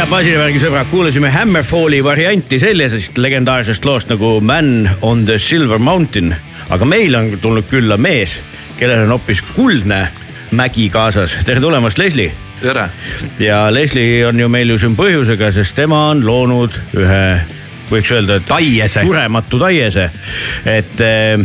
[0.04, 6.34] Head masinavärgi sõbrad, kuulasime Hammerfalli varianti sellisest legendaarsest loost nagu Man on the Silver Mountain.
[6.70, 8.42] aga meil on tulnud külla mees,
[8.80, 10.08] kellel on hoopis kuldne
[10.52, 11.38] mägi kaasas.
[11.46, 12.34] tere tulemast, Leslie.
[12.60, 12.90] tere.
[13.40, 17.40] ja Leslie on ju meil ju siin põhjusega, sest tema on loonud ühe,
[17.92, 19.06] võiks öelda, et Taiese.
[19.08, 20.10] surematu taiese.
[20.66, 21.40] et eh,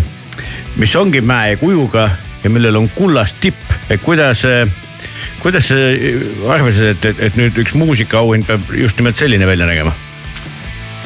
[0.77, 2.11] mis ongi mäekujuga
[2.43, 4.67] ja millel on kullast tipp, et kuidas eh,
[5.43, 5.79] kuidas sa
[6.55, 9.95] arvasid, et, et, et nüüd üks muusikaauhind peab just nimelt selline välja nägema?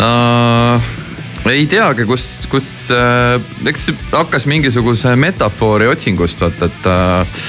[0.00, 0.92] uh,
[1.50, 3.34] ei teagi, kus, kus äh,,
[3.66, 7.40] eks see hakkas mingisuguse metafoori otsingust vaata, et äh,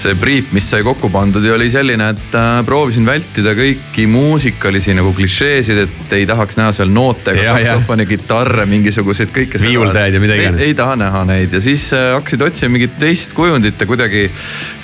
[0.00, 5.12] see briif, mis sai kokku pandud oli selline, et äh, proovisin vältida kõiki muusikalisi nagu
[5.16, 7.52] klišeesid, et ei tahaks näha seal noote, ja.
[7.52, 9.60] saksofoni, kitarre, mingisuguseid kõike.
[9.60, 10.64] Viiuldajaid ja mida iganes.
[10.64, 14.26] ei, ei taha näha neid ja siis äh, hakkasid otsima mingit teist kujundit ja kuidagi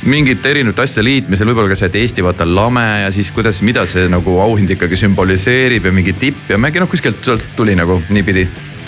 [0.03, 3.85] mingite erinevate asjade liitmisel, võib-olla ka see, et Eesti vaata lame ja siis kuidas, mida
[3.91, 8.01] see nagu auhind ikkagi sümboliseerib ja mingi tipp ja mingi noh, kuskilt sealt tuli nagu
[8.09, 8.47] niipidi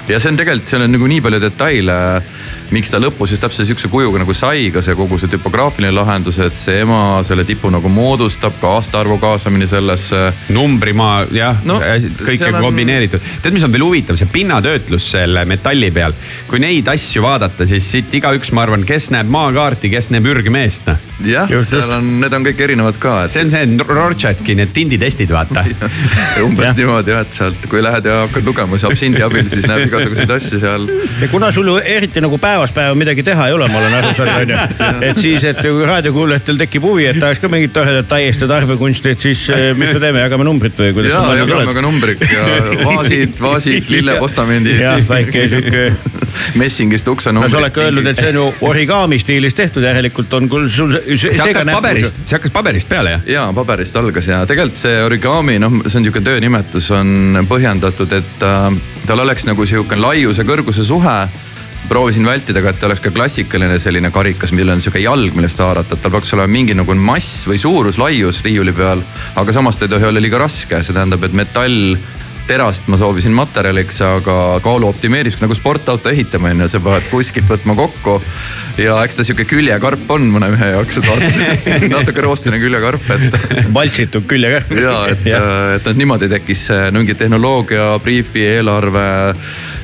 [0.09, 1.95] ja see on tegelikult, seal on nagu nii palju detaile,
[2.73, 6.39] miks ta lõpus just täpselt sihukese kujuga nagu sai, ka see kogu see tüpograafiline lahendus,
[6.43, 10.23] et see ema selle tipu nagu moodustab, ka aastaarvu kaasamine sellesse.
[10.53, 13.21] numbrimaa jah No, kõik on kombineeritud.
[13.45, 16.15] tead, mis on veel huvitav, see pinnatöötlus selle metalli peal.
[16.49, 20.89] kui neid asju vaadata, siis siit igaüks, ma arvan, kes näeb maakaarti, kes näeb ürgmeest,
[20.89, 20.99] noh.
[21.29, 25.31] jah, seal on, need on kõik erinevad ka, et see on see Rorschachki need tinditestid,
[25.33, 25.63] vaata
[26.47, 29.92] umbes niimoodi jah, et sealt, kui lähed ja hakkad lugema, siis absindi abil, siis näeb
[29.93, 30.89] igasuguseid asju seal.
[31.21, 34.15] ja kuna sul ju eriti nagu päevast päeva midagi teha ei ole, ma olen aru
[34.17, 35.03] saanud, onju.
[35.11, 39.15] et siis, et kui raadiokuulajatel tekib huvi, et tahaks ka mingit toredat taiest ja tarbekunsti,
[39.17, 42.27] et siis eh, mis me teeme, jagame numbrit või kuidas ja mõelnud jagame ka numbrid
[42.27, 42.49] ja
[42.83, 44.79] vaasid, vaasid, lillepostamendi.
[44.87, 46.22] jah, väike sihuke.
[46.63, 47.55] messingist no uksenumbrid.
[47.55, 50.97] sa oled ka öelnud, et see on ju origami stiilis tehtud, järelikult on küll sul
[50.97, 53.31] see, see hakkas paberist, see hakkas paberist peale jah?
[53.37, 58.47] ja paberist algas ja tegelikult see origami, noh, see on niisugune töönimetus on põhjendatud, et
[58.49, 58.69] äh,
[59.07, 61.17] tal oleks nagu sihukene laiuse, kõrguse suhe
[61.89, 65.61] proovisin vältida ka, et ta oleks ka klassikaline selline karikas, millel on sihuke jalg, millest
[65.61, 69.03] haarata, et tal peaks olema mingi nagu mass või suurus, laius riiuli peal.
[69.37, 71.97] aga samas ta ei tohi olla liiga raske, see tähendab, et metall
[72.47, 78.19] terast ma soovisin materjaliks, aga kaalu optimeerimiseks nagu sportauto ju, sa pead kuskilt võtma kokku.
[78.81, 82.59] ja eks ta sihuke küljekarp on mõne mehe jaoks, et vaata, et on natuke roostine
[82.63, 83.37] küljekarp, et
[83.79, 84.73] valtsitud küljekarp.
[84.79, 85.27] ja et,
[85.77, 89.07] et noh, niimoodi tekkis mingi tehnoloogia, briifi, eelarve.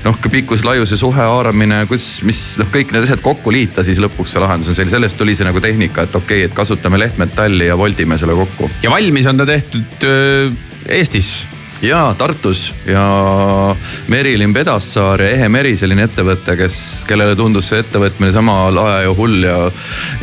[0.04, 4.00] noh, ka pikkus, laiuse suhe, haaramine, kus, mis noh, kõik need asjad kokku liita, siis
[4.02, 7.00] lõpuks see lahendus on selline, sellest tuli see nagu tehnika, et okei okay,, et kasutame
[7.00, 8.70] lehtmetalli ja voldime selle kokku.
[8.82, 10.50] ja valmis on ta tehtud öö,
[10.88, 11.47] Eestis
[11.82, 13.04] ja Tartus ja
[14.08, 19.14] Merilin Pedassaar ja Ehe Meri, selline ettevõte, kes, kellele tundus see ettevõtmine sama lae ja
[19.14, 19.58] hull ja.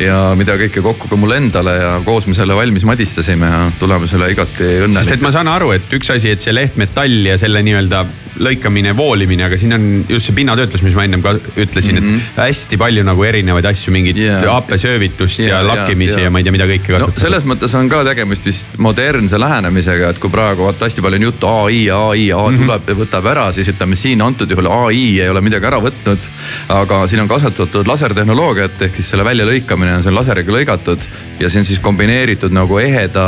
[0.02, 4.10] ja mida kõike kokku ka mulle endale ja koos me selle valmis madistasime ja tuleme
[4.12, 7.64] selle igati sest et ma saan aru, et üks asi, et see lehtmetall ja selle
[7.66, 8.06] nii-öelda
[8.40, 12.34] lõikamine, voolimine, aga siin on just see pinnatöötlus, mis ma ennem ka ütlesin mm, -hmm.
[12.36, 14.44] et hästi palju nagu erinevaid asju, mingit yeah.
[14.54, 16.30] happesöövitust yeah, ja lakkimisi ja, jaa.
[16.30, 19.40] ja ma ei tea, mida kõike no kasutada selles mõttes on ka tegemist vist modernse
[19.40, 22.64] lähenemisega, et kui praegu vaata hästi palju on juttu ai, ai, ai Mhm.
[22.64, 26.30] tuleb ja võtab ära, siis ütleme siin antud juhul ai ei ole midagi ära võtnud.
[26.70, 31.08] aga siin on kasutatud lasertehnoloogiat ehk siis selle väljalõikamine on seal laseriga lõigatud
[31.40, 33.26] ja see on siis kombineeritud nagu eheda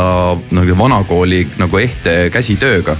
[0.51, 2.97] nagu vanakooli nagu ehte käsitööga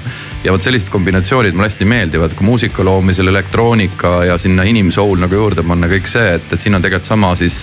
[0.48, 5.36] ja vot sellised kombinatsioonid mulle hästi meeldivad, kui muusika loomisel, elektroonika ja sinna inimsoul nagu
[5.36, 7.58] juurde panna kõik see, et, et siin on tegelikult sama siis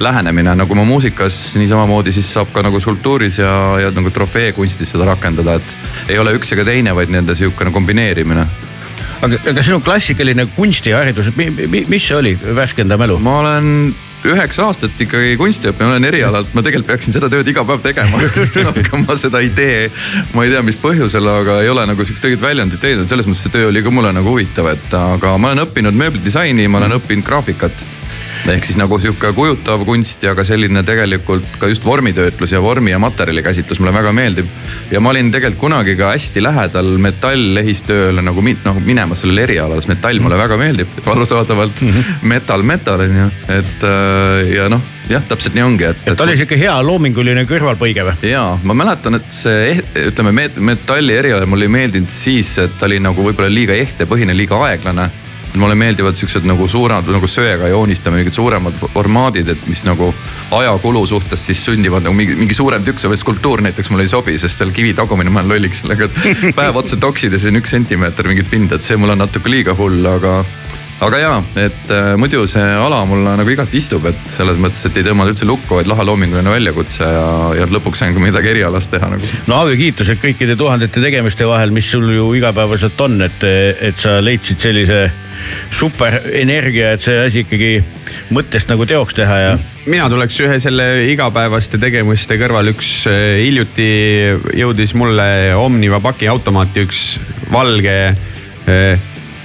[0.00, 3.52] lähenemine nagu ma muusikas niisamamoodi siis saab ka nagu skulptuuris ja,
[3.84, 5.76] ja nagu trofeekunstis seda rakendada, et
[6.14, 8.46] ei ole üks ega teine, vaid nende sihukene kombineerimine.
[9.20, 13.20] aga, aga sinu klassikaline kunstiharidus, mis see oli, värskenda mälu?
[13.20, 13.74] ma olen
[14.28, 18.20] üheksa aastat ikkagi kunstiõppija, olen erialalt, ma tegelikult peaksin seda tööd iga päev tegema.
[18.72, 19.86] aga ma seda ei tee.
[20.34, 23.46] ma ei tea, mis põhjusel, aga ei ole nagu sihukest õiget väljundit teinud, selles mõttes
[23.46, 26.98] see töö oli ka mulle nagu huvitav, et aga ma olen õppinud mööblidisaini, ma olen
[27.00, 27.86] õppinud graafikat
[28.54, 32.90] ehk siis nagu sihuke kujutav kunst ja ka selline tegelikult ka just vormitöötlus ja vormi
[32.90, 34.46] ja materjali käsitlus mulle väga meeldib.
[34.90, 39.82] ja ma olin tegelikult kunagi ka hästi lähedal metall-ehistööle nagu min, noh minemas sellele erialale,
[39.82, 41.90] sest metall mulle väga meeldib, arusaadavalt mm.
[41.90, 42.30] -hmm.
[42.34, 43.28] metal, metal on ju,
[43.58, 46.02] et äh, ja noh, jah, täpselt nii ongi, et.
[46.12, 48.30] et oli sihuke hea loominguline kõrvalpõige või?
[48.30, 52.78] ja ma mäletan, et see eht- ütleme met, metalli eriala mulle ei meeldinud siis, et
[52.78, 55.10] ta oli nagu võib-olla liiga ehtepõhine, liiga aeglane
[55.54, 60.12] mulle meeldivad siuksed nagu suuremad nagu söega joonistame mingid suuremad formaadid, et mis nagu
[60.56, 64.38] ajakulu suhtes siis sündivad nagu mingi, mingi suurem tükk, see skulptuur näiteks mulle ei sobi,
[64.38, 67.60] sest seal kivi tagumine, ma olen lolliks sellega, et päev otsa toksid ja siis on
[67.62, 70.40] üks sentimeeter mingit pinda, et see mul on natuke liiga hull, aga
[71.00, 74.98] aga jaa, et äh, muidu see ala mulle nagu igati istub, et selles mõttes, et
[75.00, 77.24] ei tõmmanud üldse lukku, vaid lahe loominguline väljakutse ja,
[77.56, 79.32] ja lõpuks sain ka midagi erialast teha nagu.
[79.48, 83.44] no Aavi, kiitused kõikide tuhandete tegemiste vahel, mis sul ju igapäevaselt on, et,
[83.80, 85.02] et sa leidsid sellise
[85.72, 87.72] superenergia, et see asi ikkagi
[88.36, 89.52] mõttest nagu teoks teha ja
[89.88, 93.88] mina tuleks ühe selle igapäevaste tegevuste kõrval, üks äh, hiljuti
[94.60, 97.06] jõudis mulle Omniva pakiautomaati üks
[97.50, 97.96] valge.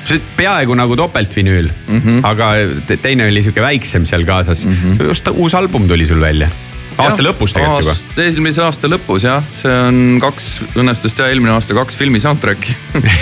[0.06, 2.22] See peaaegu nagu topeltvinüül mm, -hmm.
[2.24, 2.52] aga
[2.88, 4.78] te- teine oli sihuke väiksem seal kaasas mm.
[4.84, 5.10] -hmm.
[5.10, 6.50] just uus album tuli sul välja,
[6.98, 7.96] aasta Jah, lõpus tegelikult juba.
[7.96, 12.76] aast- eelmise aasta lõpus jah, see on kaks, õnnestus teha eelmine aasta kaks filmi soundtrack'i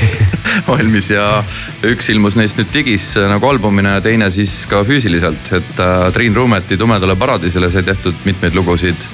[0.72, 1.43] valmis ja
[1.88, 6.11] üks ilmus neist nüüd digis äh, nagu albumina ja teine siis ka füüsiliselt, et äh,
[6.14, 9.07] Triin Ruumeti Tumedale paradiisile sai tehtud mitmeid lugusid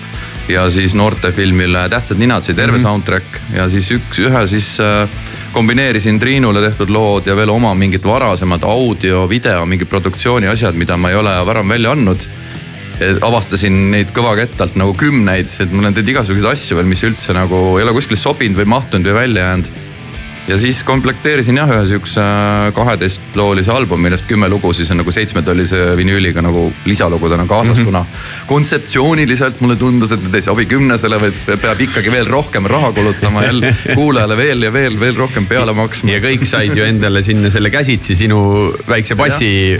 [0.49, 2.81] ja siis noortefilmile Tähtsad ninad sai terve mm -hmm.
[2.81, 5.09] soundtrack ja siis üks, ühe siis äh,
[5.53, 10.97] kombineerisin Triinule tehtud lood ja veel oma mingid varasemad audio, video, mingi produktsiooni asjad, mida
[10.97, 12.27] ma ei ole varem välja andnud
[12.99, 17.77] avastasin neid kõvakettalt nagu kümneid, et mul on teinud igasuguseid asju veel, mis üldse nagu
[17.79, 19.69] ei ole kuskile sobinud või mahtunud või välja jäänud.
[20.47, 22.23] Ja siis komplekteerisin jah ühe sihukese
[22.75, 27.85] kaheteistloolise albumi, millest kümme lugu siis on nagu seitsmetollise vinüüliga nagu lisalugudena kaasas mm, -hmm.
[27.85, 28.05] kuna
[28.47, 33.43] kontseptsiooniliselt mulle tundus, et need ei sobi kümnesele, vaid peab ikkagi veel rohkem raha kulutama
[33.43, 36.11] jälle kuulajale veel ja veel, veel rohkem peale maksma.
[36.11, 38.41] ja kõik said ju endale sinna selle käsitsi sinu
[38.87, 39.79] väikse bassi.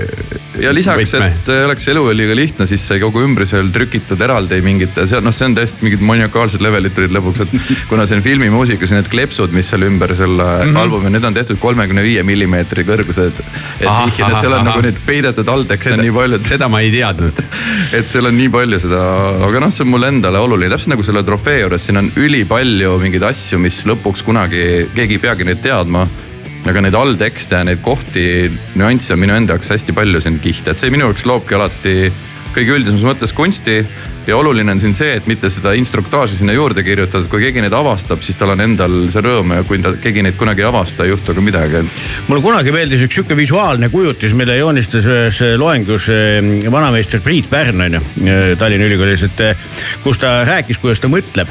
[0.64, 5.06] Ja lisaks, et oleks elu liiga lihtne, siis sai kogu ümbrus veel trükitud eraldi mingite,
[5.10, 7.56] see noh, see on täiesti mingid maniakaalsed levelid tulid lõpuks, et
[7.91, 10.69] kuna see on filmimuusika, siis need kleepsud, mis seal ümber selle mm.
[10.69, 10.81] -hmm.
[10.84, 13.41] albumi, need on tehtud kolmekümne viie millimeetri kõrgused.
[13.80, 16.91] et vihjena, seal on ahah, nagu neid peidetud alltekste Seda- nii palju, seda ma ei
[16.94, 17.44] teadnud.
[17.99, 19.03] et seal on nii palju seda,
[19.49, 22.98] aga noh, see on mulle endale oluline, täpselt nagu selle trofee juures, siin on ülipalju
[23.02, 26.07] mingeid asju, mis lõpuks kunagi keegi ei peagi neid teadma.
[26.68, 28.49] Aga neid alltekste neid kohti,
[28.80, 31.95] nüansse on minu enda jaoks hästi palju siin kihte, et see minu jaoks loobki alati
[32.56, 33.84] kõige üldisemas mõttes kunsti.
[34.30, 37.64] Ja oluline on siin see, et mitte seda instruktaaži sinna juurde kirjutada, et kui keegi
[37.64, 40.70] neid avastab, siis tal on endal see rõõm ja kui ta, keegi neid kunagi ei
[40.70, 41.84] avasta, ei juhtu ka midagi.
[42.28, 46.40] mulle kunagi meeldis üks sihuke visuaalne kujutis, mille joonistas ühes loengus eh,
[46.72, 49.70] vanameister Priit Pärn on ju eh, Tallinna Ülikoolis, et eh,
[50.04, 51.50] kus ta rääkis, kuidas ta mõtleb.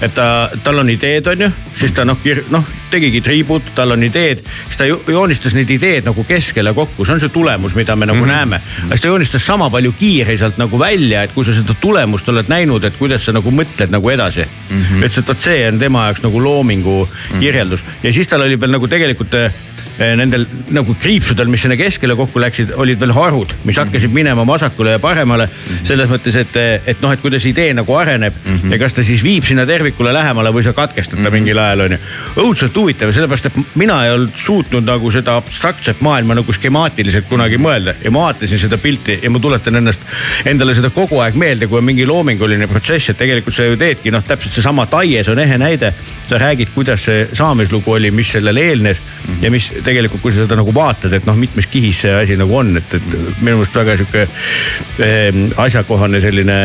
[0.00, 2.18] et ta, tal on ideed, on ju, siis ta noh,
[2.50, 7.04] noh tegigi triibud, tal on ideed, siis ta jo- joonistas need ideed nagu keskele kokku,
[7.04, 8.34] see on see tulemus, mida me nagu mm -hmm.
[8.34, 8.60] näeme.
[8.84, 12.19] aga siis ta joonistas sama palju kiiri sealt nagu välja, et kui sa seda tulemust
[12.28, 14.76] oled näinud, et kuidas sa nagu mõtled nagu edasi mm.
[14.76, 15.02] -hmm.
[15.04, 17.40] ütles, et vot see on tema jaoks nagu loomingu mm -hmm.
[17.40, 19.52] kirjeldus ja siis tal oli veel nagu tegelikult eh,
[20.00, 24.96] nendel nagu kriipsudel, mis sinna keskele kokku läksid, olid veel harud, mis hakkasid minema vasakule
[24.96, 25.48] ja paremale.
[25.82, 26.56] selles mõttes, et,
[26.86, 28.72] et noh, et kuidas idee nagu areneb mm -hmm.
[28.72, 31.32] ja kas ta siis viib sinna tervikule lähemale või sa katkestad ta mm -hmm.
[31.32, 31.98] mingil ajal on ju.
[32.36, 37.58] õudselt huvitav, sellepärast et mina ei olnud suutnud nagu seda abstraktset maailma nagu skemaatiliselt kunagi
[37.58, 40.00] mõelda ja ma vaatasin seda pilti ja ma tuletan ennast
[40.44, 44.10] endale seda kogu aeg meelde, kui on mingi loominguline protsess, et tegelikult sa ju teedki
[44.10, 45.94] noh, täpselt seesama Taies on ehe näide.
[46.30, 49.44] sa räägid, kuidas see saamislugu oli, mis sellele eelnes mm -hmm.
[49.44, 52.54] ja mis tegelikult, kui sa seda nagu vaatad, et noh, mitmes kihis see asi nagu
[52.56, 53.10] on, et, et
[53.42, 54.26] minu meelest väga sihuke
[55.04, 56.58] eh, asjakohane selline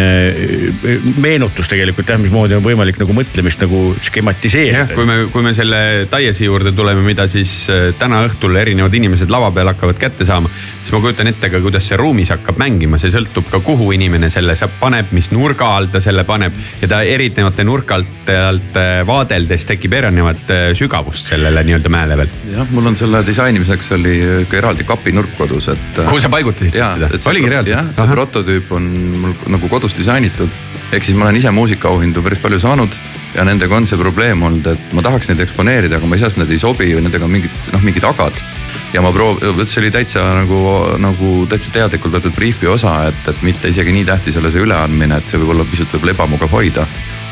[0.00, 4.94] eh, meenutus tegelikult jah, mismoodi on võimalik nagu mõtlemist nagu jah, skematiseerida.
[4.94, 9.30] kui me, kui me selle Taiesi juurde tuleme, mida siis äh, täna õhtul erinevad inimesed
[9.32, 10.50] lava peal hakkavad kätte saama.
[10.82, 14.30] siis ma kujutan ette ka, kuidas see ruumis hakkab mängima, see sõltub ka, kuhu inimene
[14.30, 16.56] selle saab, paneb, mis nurga all ta selle paneb.
[16.82, 22.59] ja ta erinevate nurga alt, äh, vaadeldes tekib erinevat äh, sügavust sellele nii-öelda mäele peal.
[22.60, 24.16] jah, mul on selle disainimiseks oli
[24.48, 26.02] ka eraldi kapinurk kodus, et.
[26.02, 27.30] kuhu sa paigutasid siis teda?
[27.32, 27.94] oligi reaalselt?
[27.96, 28.90] see prototüüp on
[29.22, 30.60] mul nagu kodus disainitud.
[30.92, 32.98] ehk siis ma olen ise muusikaauhindu päris palju saanud
[33.34, 36.32] ja nendega on see probleem olnud, et ma tahaks neid eksponeerida, aga ma ei saa,
[36.32, 38.42] sest nad ei sobi või nendega on mingid noh, mingid agad.
[38.92, 40.60] ja ma proov-, vot see oli täitsa nagu,
[41.00, 44.66] nagu täitsa teadlikult võetud briifi osa, et, et mitte isegi nii tähtis ei ole see
[44.66, 46.86] üleandmine, et see võib olla pisut võib-olla ebamugav hoida.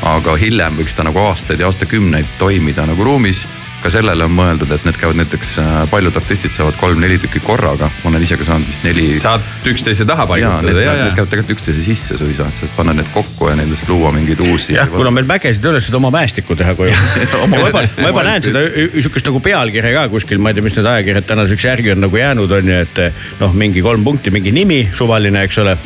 [0.09, 3.43] aga hiljem võiks ta nagu aastaid ja aastakümneid toimida nagu ruumis
[3.83, 5.53] ka sellele on mõeldud, et need käivad näiteks,
[5.91, 9.07] paljud artistid saavad kolm-neli tükki korraga, ma olen ise ka saanud vist neli.
[9.15, 11.11] saad üksteise taha need, paigutada need ja.
[11.15, 14.75] käivad tegelikult üksteise sisse suisa, et saad panna need kokku ja nendest luua mingeid uusi.
[14.75, 16.95] jah, kuna meil mägesid ei ole, siis oma mäestikku teha koju.
[17.51, 18.65] ma juba, ma juba näen seda
[18.97, 22.19] sihukest nagu pealkirja ka kuskil, ma ei tea, mis need ajakirjad tänaseks järgi on nagu
[22.19, 25.77] jäänud, on ju, et noh, mingi kolm punkti, mingi nimi, suvaline, eks ole.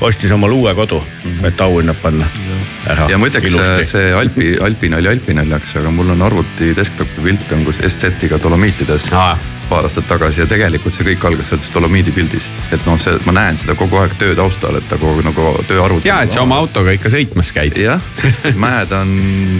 [0.00, 1.00] Ostis omale uue kodu,
[1.44, 2.26] et auhinnad panna
[2.86, 3.08] ära.
[3.10, 3.56] ja muideks
[3.88, 9.10] see Alpi, Alpinali Alpinaljaks, aga mul on arvuti desktopi pilt on kus SZ-iga Dolomiitides.
[9.66, 12.54] paar aastat tagasi ja tegelikult see kõik algas sellest Dolomiidi pildist.
[12.72, 16.08] et noh, see, ma näen seda kogu aeg töö taustal, et ta kogu nagu tööarvuti.
[16.08, 17.80] ja, et sa oma autoga ikka sõitmas käid.
[17.80, 19.16] jah, sest et mäed on,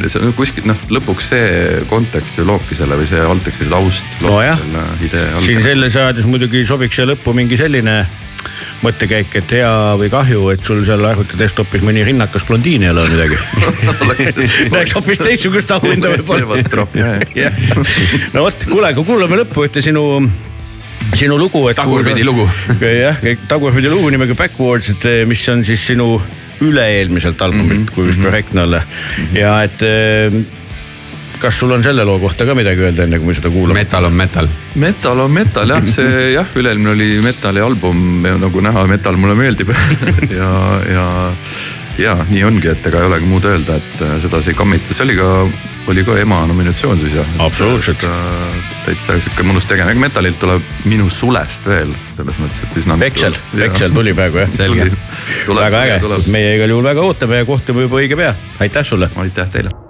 [0.07, 4.63] see on kuskil noh, lõpuks see kontekst ju loobki selle või see või taust Nojah.
[5.41, 8.05] siin selles saades muidugi sobiks siia lõppu mingi selline
[8.85, 9.71] mõttekäik, et hea
[10.01, 13.39] või kahju, et sul seal arvuti desktop'is mõni rinnakas blondiin ei ole midagi
[14.75, 16.13] Läheks hoopis teistsugust auhinda
[17.43, 17.63] jah.
[18.35, 20.05] no vot, kuule, aga kuulame lõppu ühte sinu
[21.17, 21.79] sinu lugu, et.
[21.79, 22.49] Tagurpidi lugu.
[22.83, 26.17] jah, tagurpidi lugu nimega Backwards, et eh, mis on siis sinu
[26.65, 27.95] üle-eelmiselt albumilt mm, -hmm.
[27.95, 29.25] kui vist korrektne olla mm.
[29.25, 29.39] -hmm.
[29.39, 30.33] ja et eh,
[31.41, 33.81] kas sul on selle loo kohta ka midagi öelda, enne kui me seda kuulame?
[33.83, 34.49] metal on metal.
[34.75, 39.37] metal on metal jah, see jah, üle-eelmine oli metali album ja nagu näha, metal mulle
[39.39, 39.73] meeldib
[40.41, 40.51] ja,
[40.93, 41.07] ja,
[41.99, 45.07] ja nii ongi, et ega ei olegi muud öelda, et äh, sedasi ei kammita, see
[45.07, 45.31] oli ka,
[45.93, 47.25] oli ka ema nominatsioon suisa.
[47.45, 48.05] Absoluutselt.
[48.09, 52.99] äh, täitsa sihuke mõnus tegemine, aga metalilt tuleb minu sulest veel selles mõttes, et üsna.
[53.01, 54.53] Veksel, Veksel tuli praegu jah.
[54.57, 54.91] selge.
[55.49, 59.11] väga äge, meie igal juhul väga ootame ja kohtume juba õige pea, aitäh sulle.
[59.17, 59.86] aitäh teile.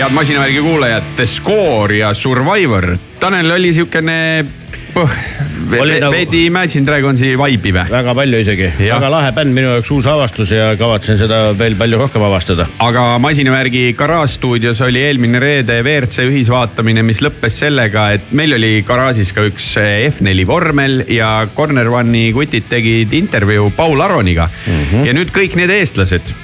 [0.00, 2.96] Head masinavärgi kuulajad, The Score ja Survivor.
[3.20, 4.44] Tanel oli siukene
[4.94, 7.84] nagu- veidi Imagine Dragonsi vibe'i või?
[7.90, 12.00] väga palju isegi, väga lahe bänd, minu jaoks uus avastus ja kavatsen seda veel palju
[12.00, 12.66] rohkem avastada.
[12.78, 19.34] aga masinavärgi garaažstuudios oli eelmine reede WRC ühisvaatamine, mis lõppes sellega, et meil oli garaažis
[19.36, 24.84] ka üks F4 vormel ja Corner One'i kutid tegid intervjuu Paul Aroniga mm.
[24.84, 25.06] -hmm.
[25.06, 26.34] ja nüüd kõik need eestlased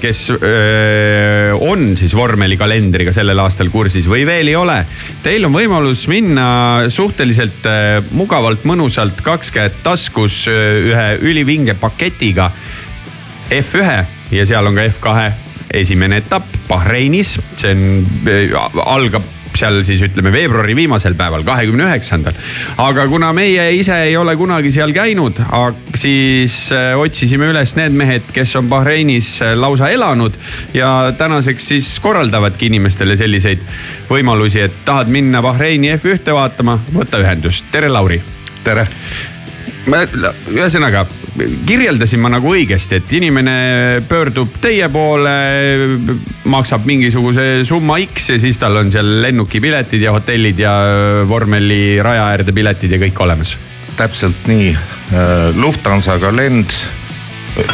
[0.00, 4.78] kes öö, on siis vormelikalendriga sellel aastal kursis või veel ei ole.
[5.22, 12.50] Teil on võimalus minna suhteliselt öö, mugavalt, mõnusalt, kaks käed taskus ühe ülivinge paketiga
[13.50, 15.28] F1 ja seal on ka F2
[15.80, 22.36] esimene etapp Bahreinis, see on, algab seal siis ütleme veebruari viimasel päeval, kahekümne üheksandal.
[22.78, 25.40] aga kuna meie ise ei ole kunagi seal käinud,
[25.94, 30.36] siis äh, otsisime üles need mehed, kes on Bahreinis äh, lausa elanud
[30.74, 33.64] ja tänaseks siis korraldavadki inimestele selliseid
[34.10, 37.66] võimalusi, et tahad minna Bahreini F1-te vaatama, võta ühendust.
[37.72, 38.22] tere, Lauri.
[38.64, 38.86] tere
[40.50, 41.06] ühesõnaga
[41.66, 45.34] kirjeldasin ma nagu õigesti, et inimene pöördub teie poole,
[46.50, 50.74] maksab mingisuguse summa X ja siis tal on seal lennukipiletid ja hotellid ja
[51.28, 53.56] vormeli raja äärde piletid ja kõik olemas.
[53.96, 54.72] täpselt nii,
[55.60, 56.72] Lufthansaga lend,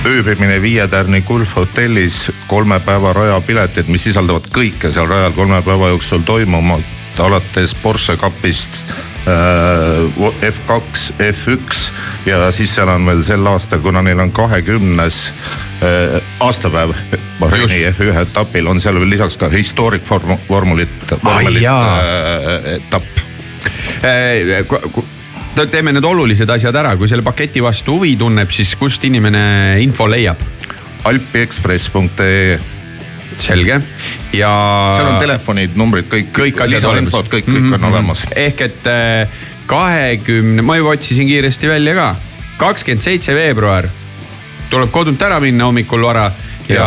[0.07, 5.93] ööbimine Viie Tärni Gulf hotellis, kolme päeva rajapiletid, mis sisaldavad kõike seal rajal kolme päeva
[5.95, 8.83] jooksul toimuvat, alates Porsche kapist
[9.27, 11.79] F2, F1
[12.27, 15.23] ja siis seal on veel sel aastal, kuna neil on kahekümnes
[16.41, 16.95] aastapäev
[17.41, 20.95] Bahreini F1 etapil on seal veel lisaks ka historic form, vormulit,
[21.25, 23.05] vormelit äh, etapp.
[25.71, 30.09] teeme need olulised asjad ära, kui selle paketi vastu huvi tunneb, siis kust inimene info
[30.11, 30.41] leiab?
[31.07, 32.76] alpiekspress.ee
[33.43, 33.81] selge
[34.37, 34.53] ja.
[34.97, 37.15] seal on telefonid, numbrid, kõik, kõik asjad olemas.
[37.15, 37.75] kõik, kõik mm -hmm.
[37.79, 38.25] on olemas.
[38.37, 39.29] ehk et äh,
[39.67, 42.09] kahekümne, ma juba otsisin kiiresti välja ka,
[42.57, 43.89] kakskümmend seitse veebruar
[44.71, 46.31] tuleb kodunt ära minna hommikul vara
[46.69, 46.87] ja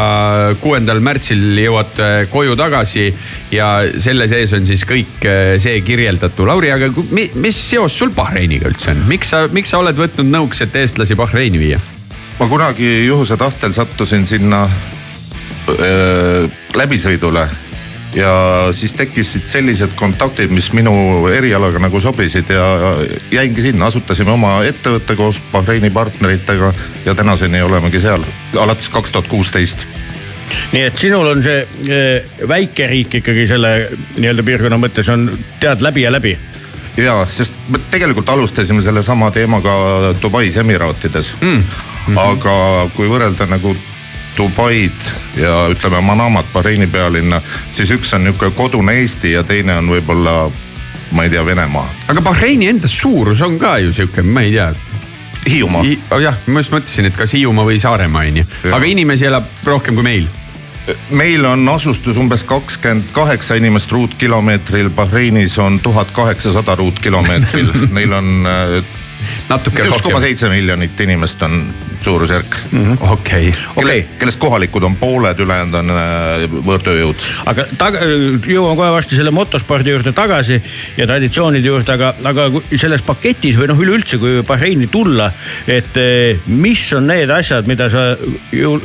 [0.60, 3.06] kuuendal märtsil jõuad äh, koju tagasi
[3.52, 6.48] ja selle sees on siis kõik äh, see kirjeldatu.
[6.48, 10.28] Lauri, aga mi, mis seos sul Bahreiniga üldse on, miks sa, miks sa oled võtnud
[10.28, 11.80] nõuks, et eestlasi Bahreini viia?
[12.40, 14.64] ma kunagi juhuse tahtel sattusin sinna
[16.76, 17.48] läbisõidule.
[18.16, 18.32] Ja
[18.74, 22.96] siis tekkisid sellised kontaktid, mis minu erialaga nagu sobisid ja
[23.32, 26.72] jäingi sinna, asutasime oma ettevõtte koos Bahreini partneritega
[27.06, 28.26] ja tänaseni olemegi seal
[28.58, 29.86] alates kaks tuhat kuusteist.
[30.72, 31.62] Nii et sinul on see
[31.94, 33.74] eh, väike riik ikkagi selle
[34.18, 35.30] nii-öelda piirkonna mõttes on,
[35.62, 36.34] tead läbi ja läbi.
[36.98, 41.36] Ja, sest me tegelikult alustasime sellesama teemaga Dubais Emiraatides.
[41.42, 41.48] Mm..
[41.48, 42.20] Mm -hmm.
[42.20, 43.76] aga kui võrrelda nagu
[44.40, 47.42] Dubaid ja ütleme Manamat, Bahreini pealinna,
[47.72, 50.36] siis üks on nihuke kodune Eesti ja teine on võib-olla,
[51.12, 51.88] ma ei tea, Venemaa.
[52.08, 54.70] aga Bahreini enda suurus on ka ju sihuke, ma ei tea.
[55.50, 55.84] Hiiumaa.
[56.12, 59.48] oh jah, ma just mõtlesin, et kas Hiiumaa või Saaremaa on ju, aga inimesi elab
[59.66, 60.30] rohkem kui meil.
[61.12, 68.48] meil on asustus umbes kakskümmend kaheksa inimest ruutkilomeetril, Bahreinis on tuhat kaheksasada ruutkilomeetril, neil on
[68.48, 68.80] äh,
[69.50, 71.62] natuke üks koma seitse miljonit inimest on
[72.02, 72.56] suurusjärk.
[73.00, 77.26] okei, kelle, kellest kohalikud on pooled, ülejäänud on äh, võõrtööjõud.
[77.52, 78.04] aga taga,
[78.48, 80.60] jõuan kohe varsti selle motospordi juurde tagasi
[80.98, 85.32] ja traditsioonide juurde, aga, aga selles paketis või noh, üleüldse, kui Bahreini tulla,
[85.68, 88.12] et eh, mis on need asjad, mida sa
[88.56, 88.76] ju,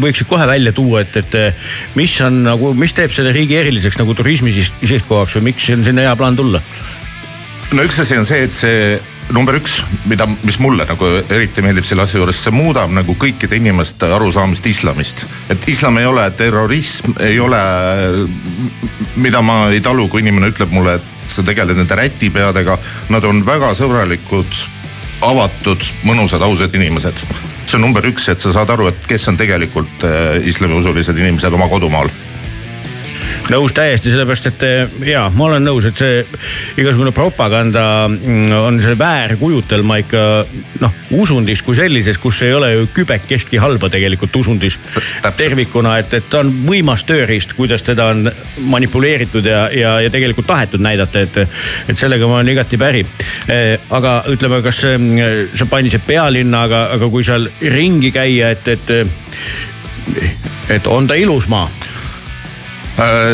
[0.00, 4.16] võiksid kohe välja tuua, et, et mis on nagu, mis teeb selle riigi eriliseks nagu
[4.18, 6.62] turismi siht- sihtkohaks või miks on sinna hea plaan tulla?
[7.72, 8.98] no üks asi on see, et see
[9.34, 9.78] number üks,
[10.08, 14.66] mida, mis mulle nagu eriti meeldib selle asja juures, see muudab nagu kõikide inimeste arusaamist
[14.66, 15.26] islamist.
[15.50, 17.60] et islam ei ole terrorism, ei ole,
[19.16, 22.78] mida ma ei talu, kui inimene ütleb mulle, et sa tegeled nende rätipeadega.
[23.12, 24.62] Nad on väga sõbralikud,
[25.28, 27.24] avatud, mõnusad, ausad inimesed.
[27.68, 31.52] see on number üks, et sa saad aru, et kes on tegelikult äh, islamiusulised inimesed
[31.52, 32.08] oma kodumaal
[33.52, 36.20] nõus täiesti, sellepärast et eh, ja ma olen nõus, et see
[36.80, 40.24] igasugune propaganda mm, on see väärkujutelma ikka
[40.82, 44.78] noh, usundis kui sellises, kus ei ole ju kübekestki halba tegelikult usundis
[45.38, 48.28] tervikuna, et, et ta on võimas tööriist, kuidas teda on
[48.68, 51.40] manipuleeritud ja, ja, ja tegelikult tahetud näidata, et,
[51.88, 53.04] et sellega ma olen igati päri.
[53.90, 54.98] aga ütleme, kas eh,
[55.54, 58.92] sa mainisid pealinna, aga, aga kui seal ringi käia, et, et,
[60.76, 61.68] et on ta ilus maa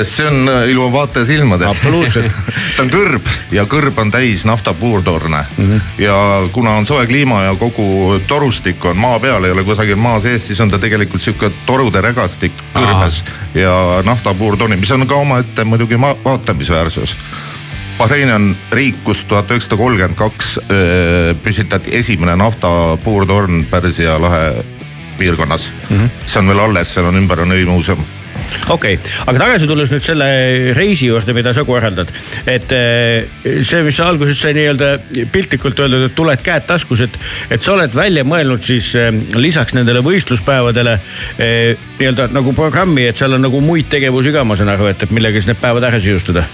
[0.02, 1.70] see on äh, ilma vaate silmades.
[1.70, 2.32] Absoluutselt.
[2.76, 5.64] ta on kõrb ja kõrb on täis naftapuurtorne mm.
[5.64, 5.72] Mhm.
[5.72, 6.02] -hmm.
[6.04, 10.20] ja kuna on soe kliima ja kogu torustik on maa peal, ei ole kusagil maa
[10.20, 13.22] sees, siis on ta tegelikult sihuke torude rägastik kõrbes
[13.54, 17.16] ja naftapuurtornid, mis on ka omaette muidugi vaatamisväärsus.
[17.98, 20.58] Bahrein on riik, kus tuhat üheksasada kolmkümmend kaks
[21.42, 24.64] püstitati esimene naftapuurtorn Pärsia lahe
[25.18, 25.96] piirkonnas mm.
[25.96, 26.10] -hmm.
[26.26, 28.04] see on veel alles, seal on ümber on õlimuuseum
[28.68, 30.28] okei okay., aga tagasi tulles nüüd selle
[30.76, 32.10] reisi juurde, mida sa korraldad,
[32.50, 33.26] et eh,
[33.60, 34.90] see, mis sa alguses sai nii-öelda
[35.32, 37.18] piltlikult öeldud, et tuled käed taskus, et,
[37.54, 40.98] et sa oled välja mõelnud siis eh, lisaks nendele võistluspäevadele
[41.38, 45.06] eh, nii-öelda nagu programmi, et seal on nagu muid tegevusi ka, ma saan aru, et,
[45.06, 46.46] et millega siis need päevad ära sisustada.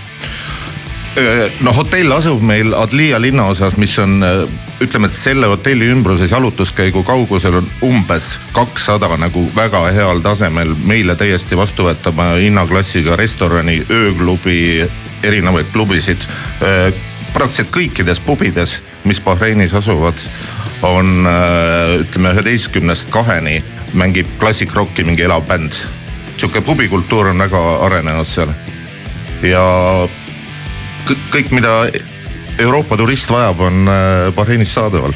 [1.60, 4.20] No hotell asub meil Adlia linnaosas, mis on
[4.80, 11.16] ütleme, et selle hotelli ümbruses jalutuskäigu kaugusel on umbes kakssada nagu väga heal tasemel meile
[11.18, 14.86] täiesti vastuvõetava hinnaklassiga restorani, ööklubi,
[15.22, 16.26] erinevaid klubisid.
[17.32, 20.18] praktiliselt kõikides pubides, mis Bahreinis asuvad,
[20.82, 23.60] on äh, ütleme üheteistkümnest kaheni
[23.94, 25.72] mängib klassikrokki mingi elav bänd.
[26.36, 28.48] sihuke pubikultuur on väga arenenud seal
[29.42, 30.08] ja
[31.32, 31.74] kõik, mida
[32.60, 35.14] Euroopa turist vajab, on äh, Bahreinis saadaval.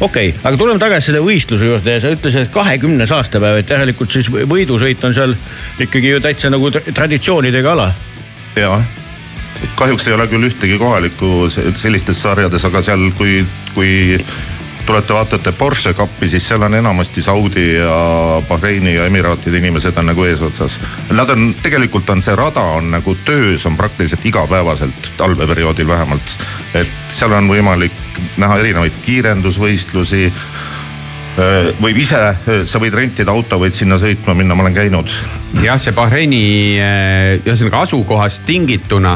[0.00, 3.70] okei okay,, aga tuleme tagasi selle võistluse juurde ja sa ütlesid, et kahekümnes aastapäev, et
[3.70, 5.36] järelikult siis võidusõit on seal
[5.80, 7.92] ikkagi ju täitsa nagu tra- traditsioonidega ala.
[8.58, 8.82] jah,
[9.76, 13.44] kahjuks ei ole küll ühtegi kohalikku se- sellistes sarjades, aga seal, kui,
[13.74, 14.18] kui
[14.90, 20.08] tulete vaatate Porsche kappi, siis seal on enamasti Saudi ja Bahreini ja Emiraatide inimesed on
[20.10, 20.80] nagu eesotsas.
[21.14, 26.34] Nad on, tegelikult on see rada on nagu töös on praktiliselt igapäevaselt, talveperioodil vähemalt.
[26.74, 27.94] et seal on võimalik
[28.36, 30.32] näha erinevaid kiirendusvõistlusi.
[31.80, 32.18] võib ise,
[32.64, 35.12] sa võid rentida auto, võid sinna sõitma minna, ma olen käinud
[35.62, 36.42] jah, see Bahreini
[37.46, 39.14] ühesõnaga asukohast tingituna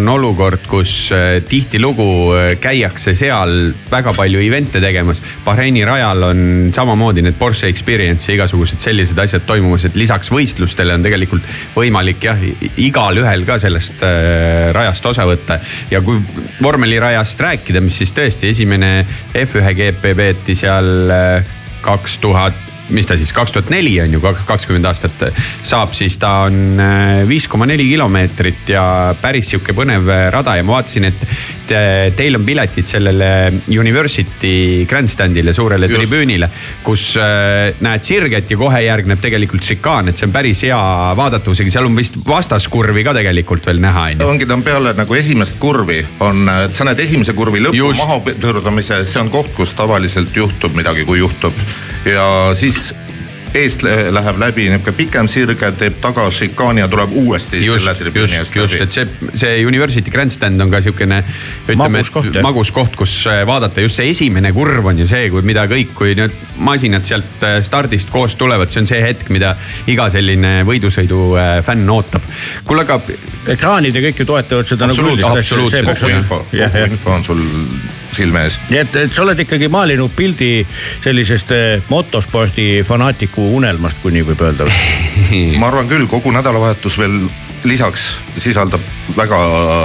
[0.00, 5.20] on olukord, kus äh, tihtilugu äh, käiakse seal väga palju event'e tegemas.
[5.44, 6.40] Bahreini rajal on
[6.74, 11.44] samamoodi need Porsche Experience ja igasugused sellised asjad toimumas, et lisaks võistlustele on tegelikult
[11.76, 12.40] võimalik jah,
[12.80, 15.60] igalühel ka sellest äh, rajast osa võtta.
[15.90, 16.22] ja kui
[16.62, 19.04] vormelirajast rääkida, mis siis tõesti esimene
[19.34, 21.54] F1 GP peeti seal äh,
[21.84, 25.26] kaks tuhat mis ta siis kaks tuhat neli on ju, kakskümmend aastat
[25.62, 28.84] saab, siis ta on äh, viis koma neli kilomeetrit ja
[29.20, 31.24] päris sihuke põnev äh, rada ja ma vaatasin, et
[31.70, 33.28] te- teil on piletid sellele
[33.70, 35.98] University Grandstandile, suurele Just.
[36.00, 36.50] tribüünile,
[36.86, 40.80] kus äh, näed sirget ja kohe järgneb tegelikult šikaan, et see on päris hea
[41.18, 44.30] vaadatavusega, seal on vist vastaskurvi ka tegelikult veel näha on ju.
[44.34, 48.02] ongi, ta on peale nagu esimest kurvi on, sa näed esimese kurvi lõppu Just.
[48.04, 51.54] maha pöördumise, see on koht, kus tavaliselt juhtub midagi, kui juhtub.
[52.08, 52.26] ja
[52.56, 52.79] siis
[53.54, 58.56] eest lä- läheb läbi nihuke pikem sirge, teeb taga šikaani ja tuleb uuesti just just,
[58.56, 61.22] just, et see, see University Grandstand on ka siukene
[61.68, 65.06] ütleme, Magus koht, et magus koht, kus äh, vaadata just see esimene kurv on ju
[65.10, 69.00] see, kui mida kõik, kui need masinad sealt äh, stardist koos tulevad, see on see
[69.02, 69.54] hetk, mida
[69.90, 72.26] iga selline võidusõidu äh, fänn ootab.
[72.64, 73.00] kuule, aga
[73.50, 77.42] ekraanid ja kõik ju toetavad seda nagu absoluutselt, absoluutselt, kogu info, kogu info on sul
[78.16, 78.58] silme ees.
[78.70, 80.66] nii et, et sa oled ikkagi maalinud pildi
[81.04, 84.66] sellisest eh, motospordi fanaatiku unelmast, kui nii võib öelda.
[85.60, 87.22] ma arvan küll, kogu nädalavahetus veel
[87.64, 88.80] lisaks sisaldab
[89.16, 89.38] väga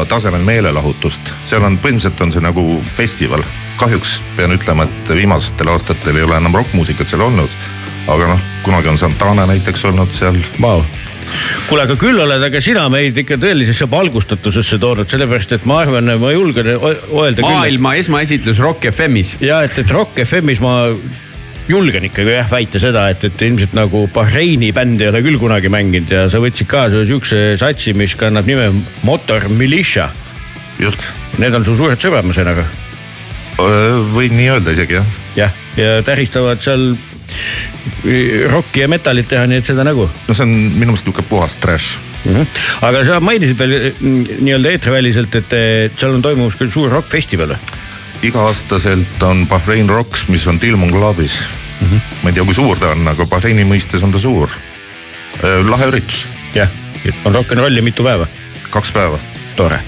[0.09, 2.65] tasemel meelelahutust, seal on põhimõtteliselt on see nagu
[2.95, 3.43] festival.
[3.75, 7.51] kahjuks pean ütlema, et viimastel aastatel ei ole enam rokkmuusikat seal olnud.
[8.07, 10.37] aga noh, kunagi on Santana näiteks olnud seal.
[10.61, 10.83] Vau.
[11.69, 16.15] kuule, aga küll oled aga sina meid ikka tõelisesse valgustatusesse toonud, sellepärast et ma arvan,
[16.21, 17.45] ma julgen öelda küll.
[17.45, 19.37] maailma esmaesitlus Rock FM-is.
[19.43, 20.75] ja et, et Rock FM-is ma
[21.69, 25.71] julgen ikkagi jah väita seda, et, et ilmselt nagu Bahreini bänd ei ole küll kunagi
[25.73, 28.69] mänginud ja sa võtsid kaasa sihukese satsi, mis kannab nime
[29.07, 30.09] Motor Militia.
[30.79, 31.01] just.
[31.39, 32.63] Need on su suured sõbrad, ma sain aru.
[34.15, 35.17] võin nii öelda isegi jah.
[35.35, 36.93] jah, ja tähistavad seal
[38.51, 41.55] rokki ja metalit teha, nii et seda nägu no see on minu meelest nihuke puhas
[41.61, 41.97] trash.
[42.25, 42.35] mm.
[42.35, 42.47] -hmm.
[42.87, 47.55] aga sa mainisid veel mm, nii-öelda eetriväliselt, et eh, seal on toimumas küll suur rokkfestival.
[48.21, 51.39] iga-aastaselt on Bahrain Rocks, mis on Tilmon Clubis
[51.81, 51.87] mm.
[51.87, 52.01] -hmm.
[52.23, 54.49] ma ei tea, kui suur ta on, aga Bahraini mõistes on ta suur.
[55.69, 56.69] lahe üritus, jah,
[57.25, 58.27] on rock n rolli mitu päeva.
[58.69, 59.19] kaks päeva.
[59.55, 59.79] tore,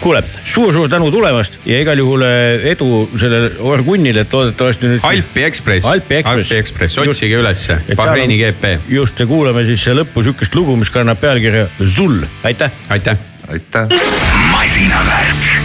[0.00, 5.06] kuule suur-suur tänu tulemast ja igal juhul eh, edu sellele orgunnile, et loodetavasti nüüd.
[5.06, 5.86] Alpi Ekspress.
[5.86, 6.50] Alpi Ekspress.
[6.50, 8.76] Alpi Ekspress, otsige ülesse Bahreini GP.
[8.88, 12.72] just ja kuulame siis lõppu sihukest lugu, mis kannab pealkirja Zul, aitäh.
[12.88, 13.18] aitäh.
[13.48, 13.98] aitäh.
[14.52, 15.59] masinavärk.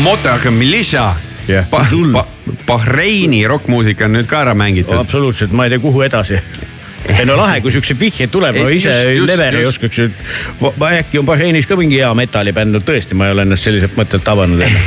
[0.00, 1.14] Motor Militia
[1.48, 2.24] Jah, ba sul- ba
[2.66, 4.96] Bahreini rokkmuusika on nüüd ka ära mängitud.
[4.96, 6.38] absoluutselt, ma ei tea, kuhu edasi.
[7.18, 8.92] ei no lahe, kui siukseid vihjeid tuleb, ma ise
[9.26, 10.00] never ei oskaks.
[11.00, 14.24] äkki on Bahreinis ka mingi hea metallibänd, no tõesti, ma ei ole ennast selliselt mõttelt
[14.24, 14.80] tabanud enne.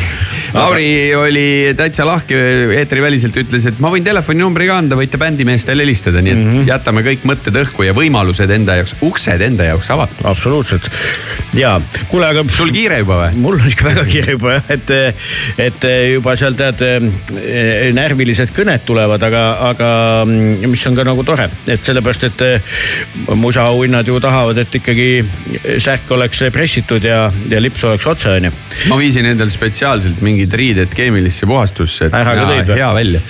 [0.54, 1.46] Lauri oli
[1.78, 2.38] täitsa lahke
[2.78, 6.68] eetriväliselt, ütles, et ma võin telefoninumbri ka anda, võite bändimeestele helistada, nii et mm -hmm.
[6.70, 10.26] jätame kõik mõtted õhku ja võimalused enda jaoks, uksed enda jaoks avatud.
[10.30, 10.90] absoluutselt
[11.58, 12.44] ja kuule, aga.
[12.50, 13.42] sul kiire juba või?
[13.46, 14.94] mul on ikka väga kiire juba jah, et,
[15.58, 16.84] et juba seal tead
[17.94, 19.90] närvilised kõned tulevad, aga, aga
[20.28, 25.10] mis on ka nagu tore, et sellepärast, et musaauhinnad ju tahavad, et ikkagi
[25.82, 28.54] särk oleks pressitud ja, ja lips oleks otse, onju.
[28.92, 33.22] ma viisin endale spetsiaalselt mingid riided keemilisse puhastusse, hea välja.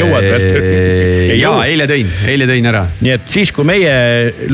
[0.00, 1.36] Jõuad veel?
[1.40, 2.86] Ja eile tõin, eile tõin ära.
[3.00, 3.92] nii et siis, kui meie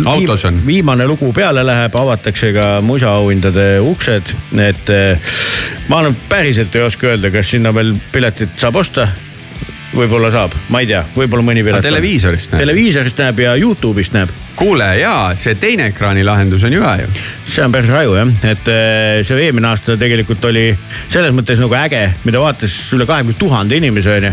[0.06, 0.60] Autos on.
[0.66, 5.30] viimane lugu peale läheb, avatakse ka musaauhindade uksed, et eh,
[5.88, 9.08] ma nüüd päriselt ei oska öelda, kas sinna veel piletit saab osta
[9.96, 11.84] võib-olla saab, ma ei tea, võib-olla mõni pilet.
[11.84, 12.62] televiisorist näeb.
[12.64, 17.10] televiisorist näeb ja Youtube'ist näeb, kuule jaa, see teine ekraani lahendus on ju hea ju.
[17.46, 20.66] see on päris raju jah, et eh, see eelmine aasta tegelikult oli
[21.08, 24.32] selles mõttes nagu äge, mida vaatas üle kahekümne tuhande inimese onju.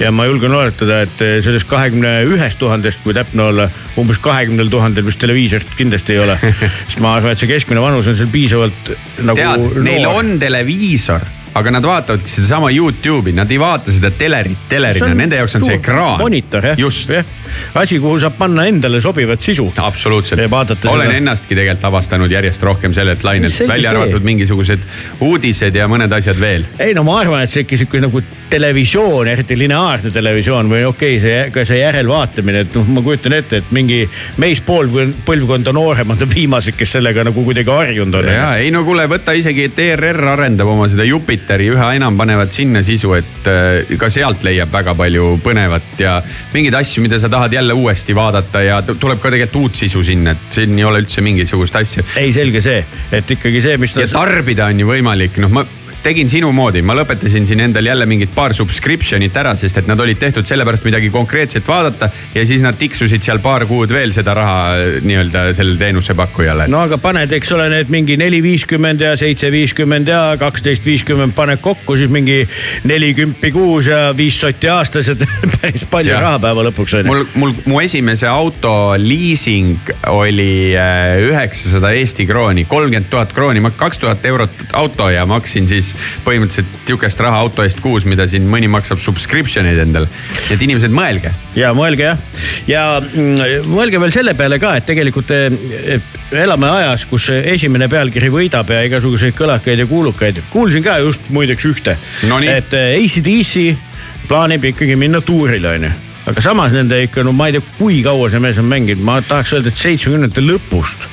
[0.00, 3.70] ja ma julgen oletada, et eh, sellest kahekümne ühest tuhandest, kui täpne olla,
[4.00, 6.38] umbes kahekümnel tuhandel vist televiisorit kindlasti ei ole.
[6.88, 11.26] sest ma arvan, et see keskmine vanus on seal piisavalt nagu tead, neil on televiisor,
[11.56, 15.78] aga nad vaatavadki sedasama Youtube'i, nad ei vaata seda telerit telerina, nende jaoks on see
[15.80, 16.20] ekraan.
[16.20, 16.80] monitor jah,
[17.16, 17.34] jah,
[17.80, 19.70] asi, kuhu saab panna endale sobivat sisu.
[19.82, 24.84] absoluutselt olen seda- ennastki tegelikult avastanud järjest rohkem sellelt lainelt, välja arvatud mingisugused
[25.20, 26.66] uudised ja mõned asjad veel.
[26.78, 31.16] ei no ma arvan, et see ikka sihuke nagu televisioon, eriti lineaarne televisioon või okei
[31.16, 34.02] okay,, see ka see järelvaatamine, et noh, ma kujutan ette, et mingi
[34.42, 34.90] meist pool
[35.26, 38.30] põlvkonda nooremad on viimased, kes sellega nagu kuidagi harjunud on.
[38.30, 41.06] ja ei no kuule, võta isegi, et ERR arendab oma seda
[41.46, 46.16] Jupiteri üha enam panevad sinna sisu, et äh, ka sealt leiab väga palju põnevat ja
[46.50, 50.34] mingeid asju, mida sa tahad jälle uuesti vaadata ja tuleb ka tegelikult uut sisu sinna,
[50.34, 52.02] et siin ei ole üldse mingisugust asja.
[52.18, 52.82] ei, selge see,
[53.14, 54.08] et ikkagi see, mis ja.
[54.10, 55.62] tarbida on ju võimalik, noh, ma
[56.02, 60.00] tegin sinu moodi, ma lõpetasin siin endal jälle mingid paar subscription'it ära, sest et nad
[60.00, 64.34] olid tehtud sellepärast midagi konkreetset vaadata ja siis nad tiksusid seal paar kuud veel seda
[64.36, 66.68] raha äh, nii-öelda sellele teenusepakkujale.
[66.72, 71.34] no aga paned, eks ole, need mingi neli viiskümmend ja seitse viiskümmend ja kaksteist viiskümmend
[71.36, 72.42] paned kokku, siis mingi
[72.86, 75.24] neli kümpi kuus ja viis sotti aastas, et
[75.58, 76.22] päris palju Jah.
[76.24, 77.10] raha päeva lõpuks on ju.
[77.10, 83.72] mul, mul, mu esimese auto liising oli äh, üheksasada Eesti krooni, kolmkümmend tuhat krooni, ma
[83.74, 85.85] kaks tuhat eurot auto ja maksin siis
[86.24, 90.08] põhimõtteliselt sihukest raha auto eest kuus, mida siin mõni maksab subscription eid endale.
[90.50, 91.32] et inimesed, mõelge.
[91.56, 92.22] ja mõelge jah,
[92.70, 96.00] ja mm, mõelge veel selle peale ka, et tegelikult eh,
[96.44, 100.42] elame ajas, kus esimene pealkiri võidab ja igasuguseid kõlakaid ja kuulukaid.
[100.50, 101.98] kuulsin ka just muideks ühte,
[102.30, 102.56] Nonii.
[102.62, 107.54] et eh, ACDC plaanib ikkagi minna tuurile onju aga samas nende ikka, no ma ei
[107.54, 111.06] tea, kui kaua see mees on mänginud, ma tahaks öelda, et seitsmekümnendate lõpust.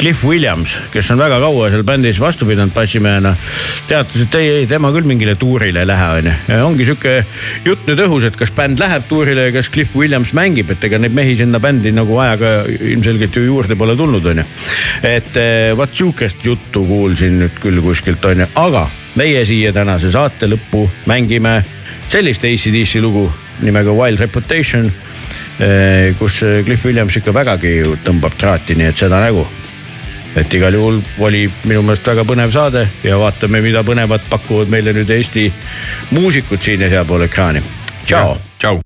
[0.00, 3.32] Cliff Williams, kes on väga kaua seal bändis vastu pidanud bassimehena,
[3.86, 6.34] teatas, et ei, ei tema küll mingile tuurile ei lähe, onju.
[6.66, 7.14] ongi sihuke
[7.66, 10.98] jutt nüüd õhus, et kas bänd läheb tuurile ja kas Cliff Williams mängib, et ega
[11.02, 14.46] neid mehi sinna bändi nagu ajaga ilmselgelt ju juurde pole tulnud, onju.
[15.06, 18.86] et eh, vot sihukest juttu kuulsin nüüd küll kuskilt, onju, aga
[19.16, 21.60] meie siia tänase saate lõppu mängime
[22.10, 23.28] sellist ACDC lugu
[23.62, 24.90] nimega Wild Reputation,
[26.18, 29.46] kus Cliff Williams ikka vägagi tõmbab traati, nii et seda nägu.
[30.36, 34.92] et igal juhul oli minu meelest väga põnev saade ja vaatame, mida põnevat pakuvad meile
[34.92, 35.46] nüüd Eesti
[36.10, 37.62] muusikud siin ja sealpool ekraani.
[38.04, 38.36] tšau.
[38.58, 38.85] tšau.